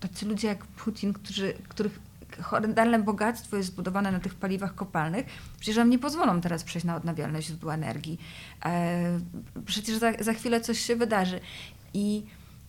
[0.00, 2.00] tacy ludzie jak Putin, którzy, których
[2.42, 5.26] horrendalne bogactwo jest zbudowane na tych paliwach kopalnych,
[5.56, 8.18] przecież nam nie pozwolą teraz przejść na odnawialne źródła energii.
[8.64, 9.20] E,
[9.66, 11.40] przecież za, za chwilę coś się wydarzy.
[11.94, 12.24] I,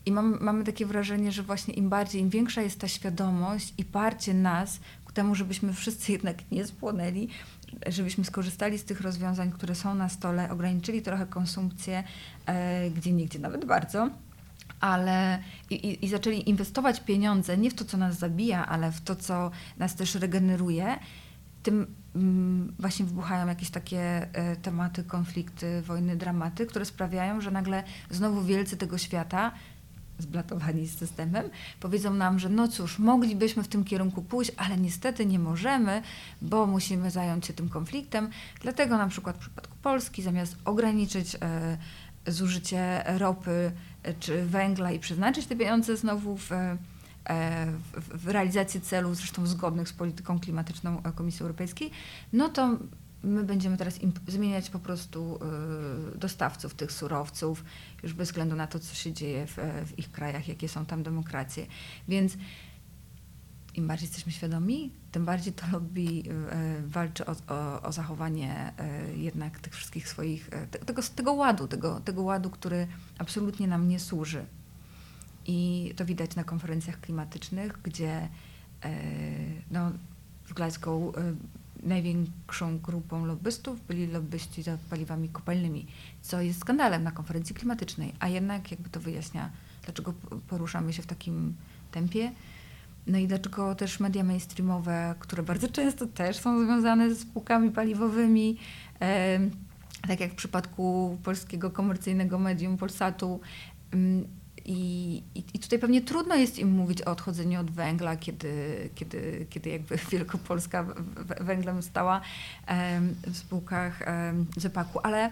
[0.06, 3.86] i mam, mamy takie wrażenie, że właśnie im bardziej, im większa jest ta świadomość i
[3.86, 7.28] parcie nas ku temu, żebyśmy wszyscy jednak nie spłonęli,
[7.88, 12.04] żebyśmy skorzystali z tych rozwiązań, które są na stole, ograniczyli trochę konsumpcję,
[12.46, 14.10] e, gdzie nigdzie nawet bardzo
[14.82, 19.16] ale i, i, zaczęli inwestować pieniądze nie w to, co nas zabija, ale w to,
[19.16, 21.00] co nas też regeneruje,
[21.64, 27.84] tym mm, właśnie wybuchają jakieś takie y, tematy, konflikty, wojny, dramaty, które sprawiają, że nagle
[28.10, 29.52] znowu wielcy tego świata
[30.22, 35.26] zblatowani z systemem, powiedzą nam, że no cóż, moglibyśmy w tym kierunku pójść, ale niestety
[35.26, 36.02] nie możemy,
[36.42, 38.30] bo musimy zająć się tym konfliktem.
[38.62, 41.78] Dlatego na przykład w przypadku Polski zamiast ograniczyć e,
[42.28, 43.72] zużycie ropy e,
[44.20, 46.78] czy węgla i przeznaczyć te pieniądze znowu w, e,
[47.94, 51.92] w, w realizację celów, zresztą zgodnych z polityką klimatyczną Komisji Europejskiej,
[52.34, 52.78] no to
[53.24, 55.40] my będziemy teraz zmieniać po prostu
[56.16, 57.64] dostawców tych surowców,
[58.04, 61.04] już bez względu na to, co się dzieje w, w, ich krajach, jakie są tam
[61.04, 61.66] demokracje.
[62.08, 62.38] Więc
[63.76, 66.24] im bardziej jesteśmy świadomi, tym bardziej to lobby y,
[66.88, 68.74] walczy o, o, o zachowanie
[69.14, 70.50] y, jednak tych wszystkich swoich,
[70.86, 74.46] tego, tego ładu, tego, tego ładu, który absolutnie nam nie służy.
[75.46, 78.30] I to widać na konferencjach klimatycznych, gdzie
[79.72, 79.92] no,
[80.46, 81.14] w Glasgow
[81.84, 85.88] największą grupą lobbystów byli lobbyści za paliwami kopalnymi,
[86.22, 89.50] co jest skandalem na konferencji klimatycznej, a jednak jakby to wyjaśnia,
[89.84, 90.14] dlaczego
[90.48, 91.56] poruszamy się w takim
[91.92, 92.32] tempie.
[93.08, 98.58] No i dlaczego też media mainstreamowe, które bardzo często też są związane z spółkami paliwowymi,
[100.08, 103.40] tak jak w przypadku polskiego komercyjnego medium Polsatu,
[104.66, 109.70] i, i, tutaj pewnie trudno jest im mówić o odchodzeniu od węgla, kiedy, kiedy, kiedy
[109.70, 110.86] jakby Wielkopolska
[111.42, 112.22] węglem stała
[113.28, 114.00] w spółkach
[114.58, 115.32] ZEPAK-u, ale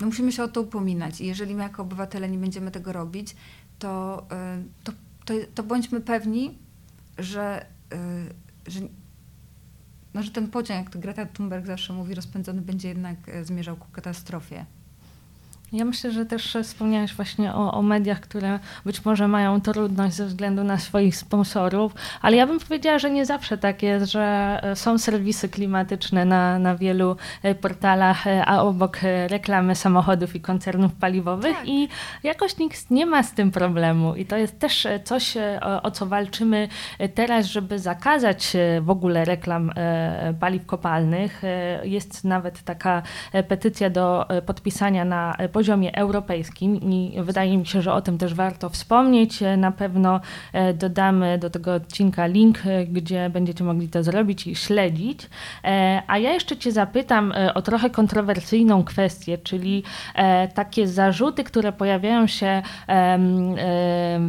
[0.00, 1.20] no musimy się o to upominać.
[1.20, 3.36] I jeżeli my jako obywatele nie będziemy tego robić,
[3.78, 4.26] to,
[4.84, 4.92] to,
[5.28, 6.58] to, to bądźmy pewni,
[7.18, 8.80] że, e, że,
[10.14, 13.76] no, że ten pociąg, jak to Greta Thunberg zawsze mówi, rozpędzony będzie jednak e, zmierzał
[13.76, 14.66] ku katastrofie.
[15.72, 20.26] Ja myślę, że też wspomniałeś właśnie o, o, mediach, które być może mają trudność ze
[20.26, 24.76] względu na swoich sponsorów, ale ja bym powiedziała, że nie zawsze tak jest, że e,
[24.76, 30.92] są serwisy klimatyczne na, na wielu e, portalach, e, a obok reklamy samochodów i koncernów
[30.92, 31.68] paliwowych tak.
[31.68, 31.88] i
[32.22, 34.14] jakoś nikt nie ma z tym problemu.
[34.14, 36.68] I to jest też coś, o, o co walczymy
[37.14, 39.72] teraz, żeby zakazać w ogóle reklam
[40.40, 41.42] paliw kopalnych.
[41.82, 43.02] Jest nawet taka
[43.48, 48.70] petycja do podpisania na poziomie europejskim i wydaje mi się, że o tym też warto
[48.70, 49.40] wspomnieć.
[49.56, 50.20] Na pewno
[50.52, 55.28] e, dodamy do tego odcinka link, e, gdzie będziecie mogli to zrobić i śledzić.
[55.64, 59.82] E, a ja jeszcze Cię zapytam o trochę kontrowersyjną kwestię, czyli
[60.54, 62.62] takie zarzuty, które pojawiają się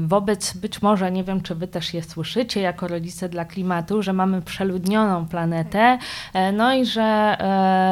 [0.08, 4.14] wobec być może, nie wiem czy Wy też je słyszycie jako rodzice dla klimatu, że
[4.14, 5.98] mamy przeludnioną planetę,
[6.54, 7.38] no i że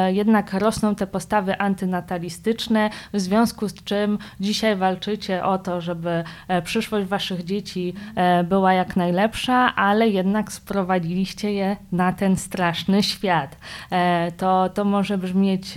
[0.08, 6.62] jednak rosną te postawy antynatalistyczne w związku z czym dzisiaj walczycie o to, żeby e,
[6.62, 13.56] przyszłość waszych dzieci e, była jak najlepsza, ale jednak sprowadziliście je na ten straszny świat.
[13.90, 15.74] E, to, to może brzmieć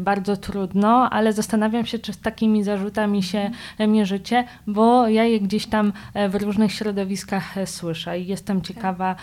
[0.00, 3.50] bardzo trudno, ale zastanawiam się, czy z takimi zarzutami się
[3.88, 5.92] mierzycie, bo ja je gdzieś tam
[6.28, 9.16] w różnych środowiskach słyszę i jestem ciekawa,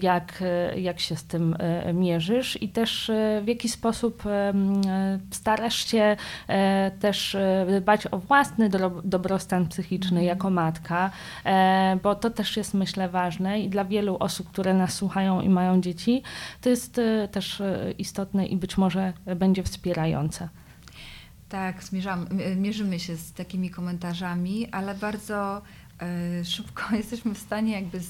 [0.00, 0.42] jak,
[0.76, 1.56] jak się z tym
[1.94, 3.10] mierzysz i też
[3.42, 4.22] w jaki sposób
[5.30, 6.16] starasz się
[7.00, 8.70] też e, dbać o własny
[9.04, 10.26] dobrostan psychiczny mhm.
[10.26, 11.10] jako matka,
[11.44, 15.48] e, bo to też jest myślę ważne i dla wielu osób, które nas słuchają i
[15.48, 16.22] mają dzieci,
[16.60, 17.62] to jest e, też
[17.98, 20.48] istotne i być może będzie wspierające.
[21.48, 22.26] Tak, zmierzam,
[22.56, 25.62] mierzymy się z takimi komentarzami, ale bardzo
[26.44, 28.00] szybko jesteśmy w stanie jakby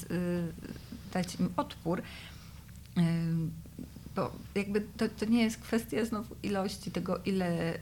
[1.13, 2.01] dać im odpór
[4.15, 7.79] bo jakby to, to nie jest kwestia znowu ilości tego, ile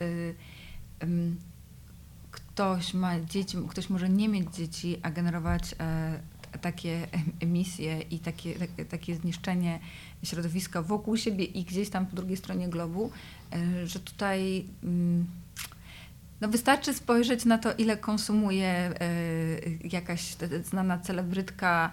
[2.30, 6.20] ktoś ma dzieci, ktoś może nie mieć dzieci, a generować e,
[6.60, 7.06] takie
[7.40, 8.54] emisje i takie,
[8.90, 9.80] takie zniszczenie
[10.22, 13.10] środowiska wokół siebie i gdzieś tam po drugiej stronie globu,
[13.52, 15.26] e, że tutaj mm,
[16.40, 18.92] no wystarczy spojrzeć na to, ile konsumuje e,
[19.84, 21.92] jakaś znana celebrytka,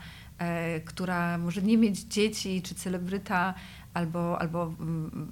[0.86, 3.54] która może nie mieć dzieci, czy celebryta,
[3.94, 5.28] albo, albo mm,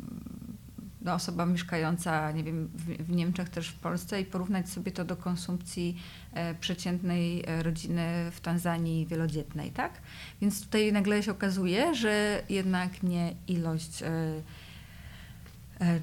[1.06, 5.16] no, osoba mieszkająca, nie wiem, w, Niemczech, też w Polsce i porównać sobie to do
[5.16, 5.97] konsumpcji
[6.34, 10.01] e, przeciętnej e, rodziny w Tanzanii wielodzietnej, tak?
[10.41, 14.41] Więc tutaj nagle się okazuje, że jednak nie ilość e,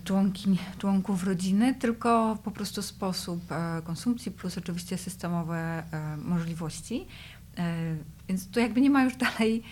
[0.05, 3.40] członkiń, członków rodziny, tylko po prostu sposób
[3.84, 5.82] konsumpcji plus oczywiście systemowe
[6.24, 7.07] możliwości.
[8.28, 9.62] Więc tu jakby nie ma już dalej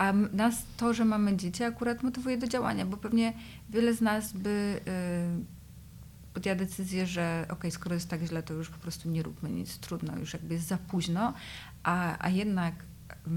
[0.00, 3.32] a nas to, że mamy dzieci, akurat motywuje do działania, bo pewnie
[3.70, 4.80] wiele z nas by
[6.30, 9.50] y, podjęła decyzję, że ok, skoro jest tak źle, to już po prostu nie róbmy
[9.50, 11.34] nic, trudno, już jakby jest za późno,
[11.82, 13.30] a, a jednak y,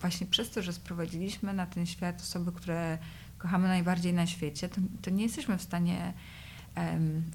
[0.00, 2.98] właśnie przez to, że sprowadziliśmy na ten świat osoby, które
[3.38, 6.12] kochamy najbardziej na świecie, to, to nie jesteśmy w stanie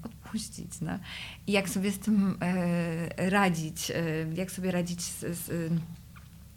[0.02, 0.80] odpuścić.
[0.80, 0.98] No.
[1.46, 3.94] I jak sobie z tym e, radzić, e,
[4.34, 5.72] jak sobie radzić z, z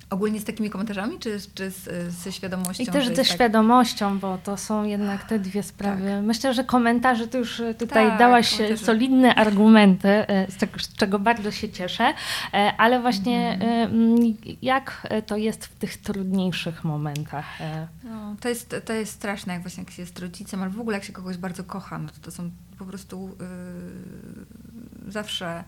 [0.10, 2.84] Ogólnie z takimi komentarzami, czy, czy z, ze świadomością?
[2.84, 3.26] I też ze tak...
[3.26, 6.10] świadomością, bo to są jednak te dwie sprawy.
[6.10, 6.24] Tak.
[6.24, 8.86] Myślę, że komentarze, to już tutaj tak, dałaś komentarze.
[8.86, 12.14] solidne argumenty, e, z, tego, z, czego bardzo się cieszę,
[12.54, 14.38] e, ale właśnie mhm.
[14.62, 17.46] jak to jest w tych trudniejszych momentach?
[18.04, 20.98] No, to, jest, to jest straszne, jak właśnie jak się jest rodzicem, ale w ogóle
[20.98, 23.38] jak się kogoś bardzo kocha, no to, to są po prostu
[25.06, 25.64] yy, zawsze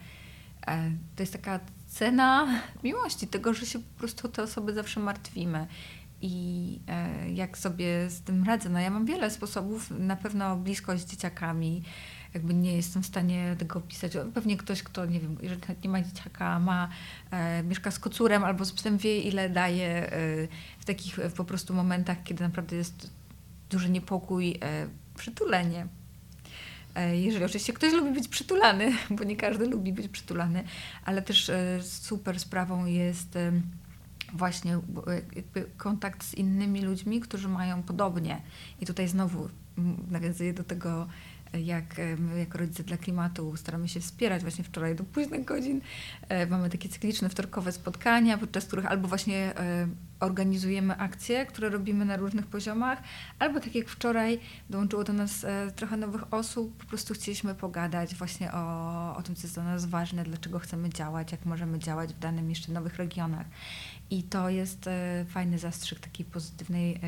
[1.15, 1.59] to jest taka
[1.99, 2.47] cena
[2.83, 5.67] miłości, tego, że się po prostu te osoby zawsze martwimy.
[6.21, 8.69] I e, jak sobie z tym radzę?
[8.69, 11.83] No ja mam wiele sposobów, na pewno bliskość z dzieciakami,
[12.33, 14.17] jakby nie jestem w stanie tego opisać.
[14.33, 16.89] Pewnie ktoś, kto, nie wiem, jeżeli nie ma dzieciaka, ma,
[17.31, 20.11] e, mieszka z kocurem albo z psem, wie ile daje e,
[20.79, 23.09] w takich po prostu momentach, kiedy naprawdę jest
[23.69, 24.59] duży niepokój,
[25.15, 25.87] przytulenie
[27.11, 30.63] jeżeli oczywiście ktoś lubi być przytulany, bo nie każdy lubi być przytulany,
[31.05, 33.37] ale też e, super sprawą jest
[34.33, 34.79] właśnie e,
[35.77, 38.41] kontakt z innymi ludźmi, którzy mają podobnie.
[38.81, 39.49] I tutaj znowu
[40.11, 41.07] nawiązuję do tego,
[41.53, 45.81] jak my jako rodzice dla klimatu staramy się wspierać właśnie wczoraj do późnych godzin.
[46.49, 49.53] Mamy takie cykliczne wtorkowe spotkania, podczas których albo właśnie
[50.19, 53.01] organizujemy akcje, które robimy na różnych poziomach,
[53.39, 54.39] albo tak jak wczoraj
[54.69, 59.35] dołączyło do nas e, trochę nowych osób, po prostu chcieliśmy pogadać właśnie o, o tym,
[59.35, 62.95] co jest dla nas ważne, dlaczego chcemy działać, jak możemy działać w danym jeszcze nowych
[62.95, 63.47] regionach.
[64.09, 66.99] I to jest e, fajny zastrzyk takiej pozytywnej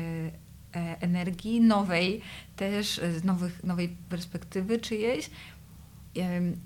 [0.74, 2.20] e, energii, nowej
[2.56, 5.30] też, nowych, nowej perspektywy czyjejś.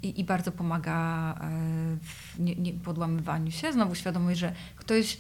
[0.03, 1.35] I, i bardzo pomaga
[2.03, 3.73] w nie, nie podłamywaniu się.
[3.73, 5.19] Znowu świadomość, że ktoś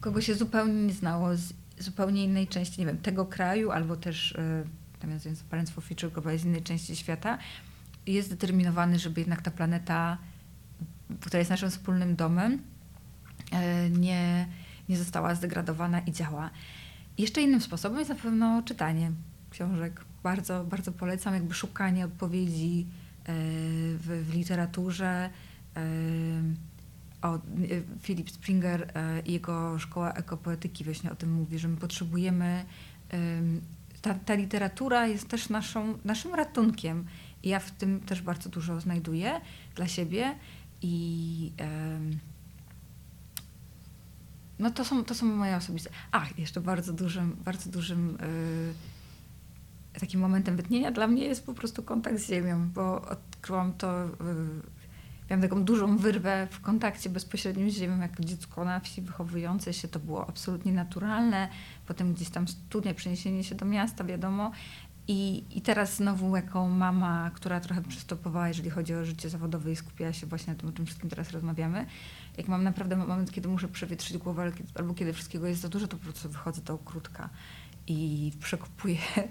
[0.00, 4.32] kogo się zupełnie nie znało z zupełnie innej części, nie wiem, tego kraju, albo też,
[4.32, 4.64] e,
[5.02, 7.38] nawiązując do Parents Future Global, z innej części świata,
[8.06, 10.18] jest zdeterminowany, żeby jednak ta planeta,
[11.20, 12.62] która jest naszym wspólnym domem,
[13.52, 14.48] e, nie,
[14.88, 16.50] nie została zdegradowana i działa.
[17.18, 19.12] Jeszcze innym sposobem jest na pewno czytanie
[19.50, 20.04] książek.
[20.22, 22.86] Bardzo, bardzo polecam jakby szukanie odpowiedzi
[23.24, 23.32] e,
[23.94, 25.30] w, w literaturze
[27.22, 31.76] o, y, Philip Springer e, i jego szkoła ekopoetyki właśnie o tym mówi, że my
[31.76, 32.64] potrzebujemy,
[34.02, 37.06] ta, ta literatura jest też naszą, naszym ratunkiem.
[37.42, 39.40] Ja w tym też bardzo dużo znajduję
[39.74, 40.34] dla siebie
[40.82, 41.52] i
[44.58, 45.90] no to są, to są moje osobiste.
[46.12, 48.18] A, jeszcze bardzo dużym, bardzo dużym
[49.94, 54.04] yy, takim momentem wytnienia dla mnie jest po prostu kontakt z ziemią, bo odkryłam to
[54.04, 54.12] yy,
[55.30, 59.88] miałam taką dużą wyrwę w kontakcie bezpośrednim z ziemią, jako dziecko na wsi wychowujące się,
[59.88, 61.48] to było absolutnie naturalne.
[61.86, 64.52] Potem gdzieś tam studia, przeniesienie się do miasta, wiadomo.
[65.10, 69.76] I, I teraz znowu jako mama, która trochę przystopowała, jeżeli chodzi o życie zawodowe i
[69.76, 71.86] skupiała się właśnie na tym, o czym wszystkim teraz rozmawiamy,
[72.36, 75.96] jak mam naprawdę moment, kiedy muszę przewietrzyć głowę albo kiedy wszystkiego jest za dużo, to
[75.96, 77.28] po prostu wychodzę do ogródka
[77.88, 78.98] i przekupuję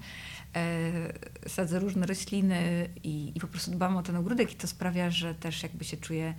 [0.56, 5.10] E, sadzę różne rośliny i, i po prostu dbam o ten ogródek i to sprawia,
[5.10, 6.34] że też jakby się czuję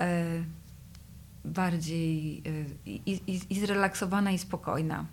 [0.00, 0.24] e,
[1.44, 2.42] bardziej
[2.86, 5.06] e, i, i, i zrelaksowana i spokojna.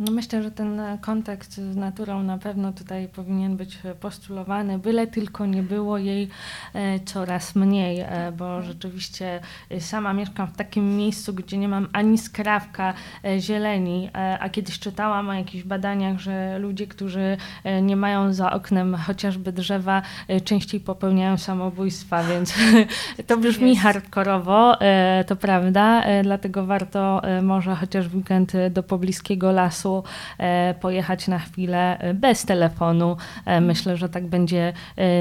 [0.00, 5.46] No myślę, że ten kontakt z naturą na pewno tutaj powinien być postulowany, byle tylko
[5.46, 6.28] nie było jej
[6.74, 8.64] e, coraz mniej, e, bo tak.
[8.64, 9.40] rzeczywiście
[9.70, 12.94] e, sama mieszkam w takim miejscu, gdzie nie mam ani skrawka
[13.38, 17.36] zieleni, a kiedyś czytałam o jakichś badaniach, że ludzie, którzy
[17.82, 20.02] nie mają za oknem chociażby drzewa,
[20.44, 22.54] częściej popełniają samobójstwa, więc
[23.26, 24.78] to brzmi hardkorowo,
[25.26, 29.89] to prawda, dlatego warto może chociaż w weekend do pobliskiego lasu
[30.38, 33.16] E, pojechać na chwilę e, bez telefonu.
[33.46, 34.72] E, myślę, że tak będzie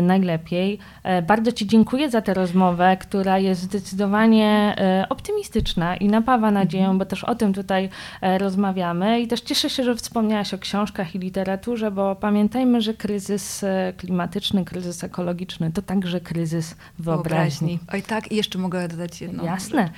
[0.02, 0.80] najlepiej.
[1.28, 4.76] Bardzo Ci dziękuję za tę rozmowę, która jest zdecydowanie
[5.10, 6.98] optymistyczna i napawa nadzieją, mhm.
[6.98, 7.90] bo też o tym tutaj
[8.22, 9.22] rozmawiamy.
[9.22, 13.66] I też cieszę się, że wspomniałaś o książkach i literaturze, bo pamiętajmy, że kryzys
[13.98, 17.68] klimatyczny, kryzys ekologiczny to także kryzys wyobraźni.
[17.68, 17.80] wyobraźni.
[17.94, 19.84] Oj tak, i jeszcze mogę dodać jedną Jasne.
[19.84, 19.94] Rzecz.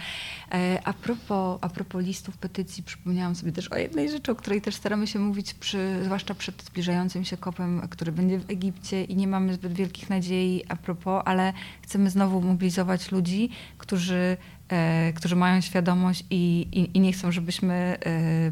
[0.83, 4.75] A propos, a propos listów petycji, przypomniałam sobie też o jednej rzeczy, o której też
[4.75, 9.27] staramy się mówić, przy, zwłaszcza przed zbliżającym się kopem, który będzie w Egipcie i nie
[9.27, 14.37] mamy zbyt wielkich nadziei a propos, ale chcemy znowu mobilizować ludzi, którzy którzy
[14.71, 18.51] E, którzy mają świadomość i, i, i, nie chcą, żebyśmy e,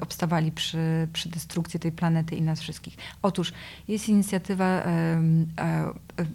[0.00, 2.96] obstawali przy, przy destrukcji tej planety i nas wszystkich.
[3.22, 3.52] Otóż
[3.88, 5.22] jest inicjatywa e,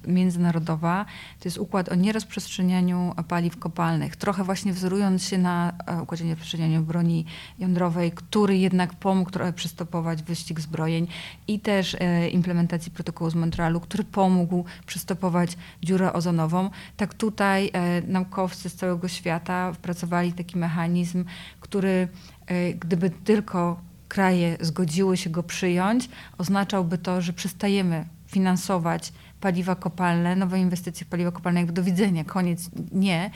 [0.08, 1.06] międzynarodowa,
[1.40, 5.74] to jest układ o nierozprzestrzenianiu paliw kopalnych, trochę właśnie wzorując się na
[6.04, 7.26] układzie nierozprzestrzenianiu broni
[7.60, 11.08] jądrowej, który jednak pomógł trochę przystopować wyścig zbrojeń
[11.48, 11.98] i też
[12.32, 16.70] implementacji protokołu z Montrealu, który pomógł przystopować dziurę ozonową.
[16.98, 17.72] Tak tutaj
[18.08, 21.26] naukowcy z całego świata wpracowali taki mechanizm,
[21.60, 22.08] który
[22.48, 30.36] e, gdyby tylko kraje zgodziły się go przyjąć, oznaczałby to, że przestajemy finansować paliwa kopalne,
[30.36, 33.32] nowe inwestycje w paliwa kopalne, jakby do widzenia, koniec, nie.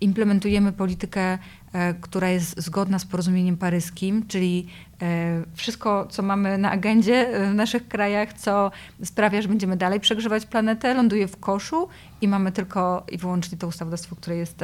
[0.00, 1.38] Implementujemy politykę,
[1.72, 4.66] e, która jest zgodna z porozumieniem paryskim, czyli
[5.02, 8.70] e, wszystko, co mamy na agendzie w naszych krajach, co
[9.04, 11.88] sprawia, że będziemy dalej przegrzewać planetę, ląduje w koszu
[12.20, 14.62] i mamy tylko i wyłącznie to ustawodawstwo, które jest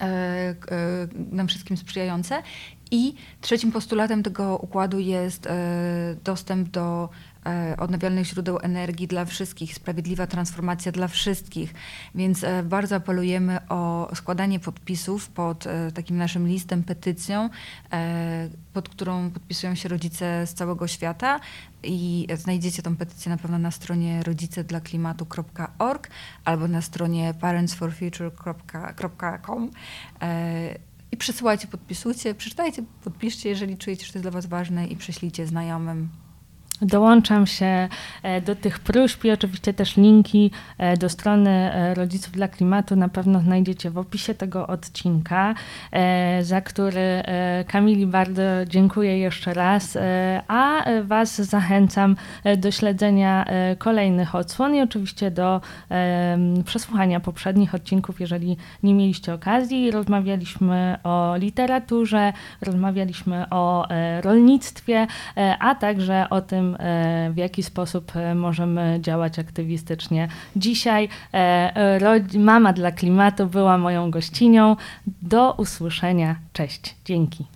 [0.00, 2.42] E, e, nam wszystkim sprzyjające.
[2.90, 7.08] I trzecim postulatem tego układu jest e, dostęp do
[7.78, 11.74] odnawialnych źródeł energii dla wszystkich, sprawiedliwa transformacja dla wszystkich.
[12.14, 15.64] Więc bardzo apelujemy o składanie podpisów pod
[15.94, 17.50] takim naszym listem, petycją,
[18.72, 21.40] pod którą podpisują się rodzice z całego świata.
[21.82, 26.10] I znajdziecie tą petycję na pewno na stronie rodzicedlaklimatu.org
[26.44, 29.70] albo na stronie parentsforfuture.com.
[30.22, 30.78] E,
[31.12, 35.46] I przesyłajcie, podpisujcie, przeczytajcie, podpiszcie, jeżeli czujecie, że to jest dla Was ważne i prześlijcie
[35.46, 36.23] znajomym.
[36.84, 37.88] Dołączam się
[38.22, 42.96] e, do tych próśb i oczywiście też linki e, do strony e, Rodziców dla Klimatu
[42.96, 45.54] na pewno znajdziecie w opisie tego odcinka,
[46.42, 47.22] za który
[47.66, 49.98] Kamili bardzo dziękuję jeszcze raz,
[50.48, 52.16] a Was zachęcam
[52.56, 53.44] do śledzenia
[53.78, 55.60] kolejnych odsłon i oczywiście do
[56.64, 59.90] przesłuchania poprzednich odcinków, jeżeli nie mieliście okazji.
[59.90, 62.32] Rozmawialiśmy o literaturze,
[62.62, 63.88] rozmawialiśmy o
[64.20, 65.06] rolnictwie,
[65.58, 70.28] a także o tym, E, w jaki sposób e, możemy działać aktywistycznie.
[70.56, 74.76] Dzisiaj e, Mama dla Klimatu była moją gościnią.
[75.22, 76.36] Do usłyszenia.
[76.52, 76.94] Cześć.
[77.04, 77.53] Dzięki.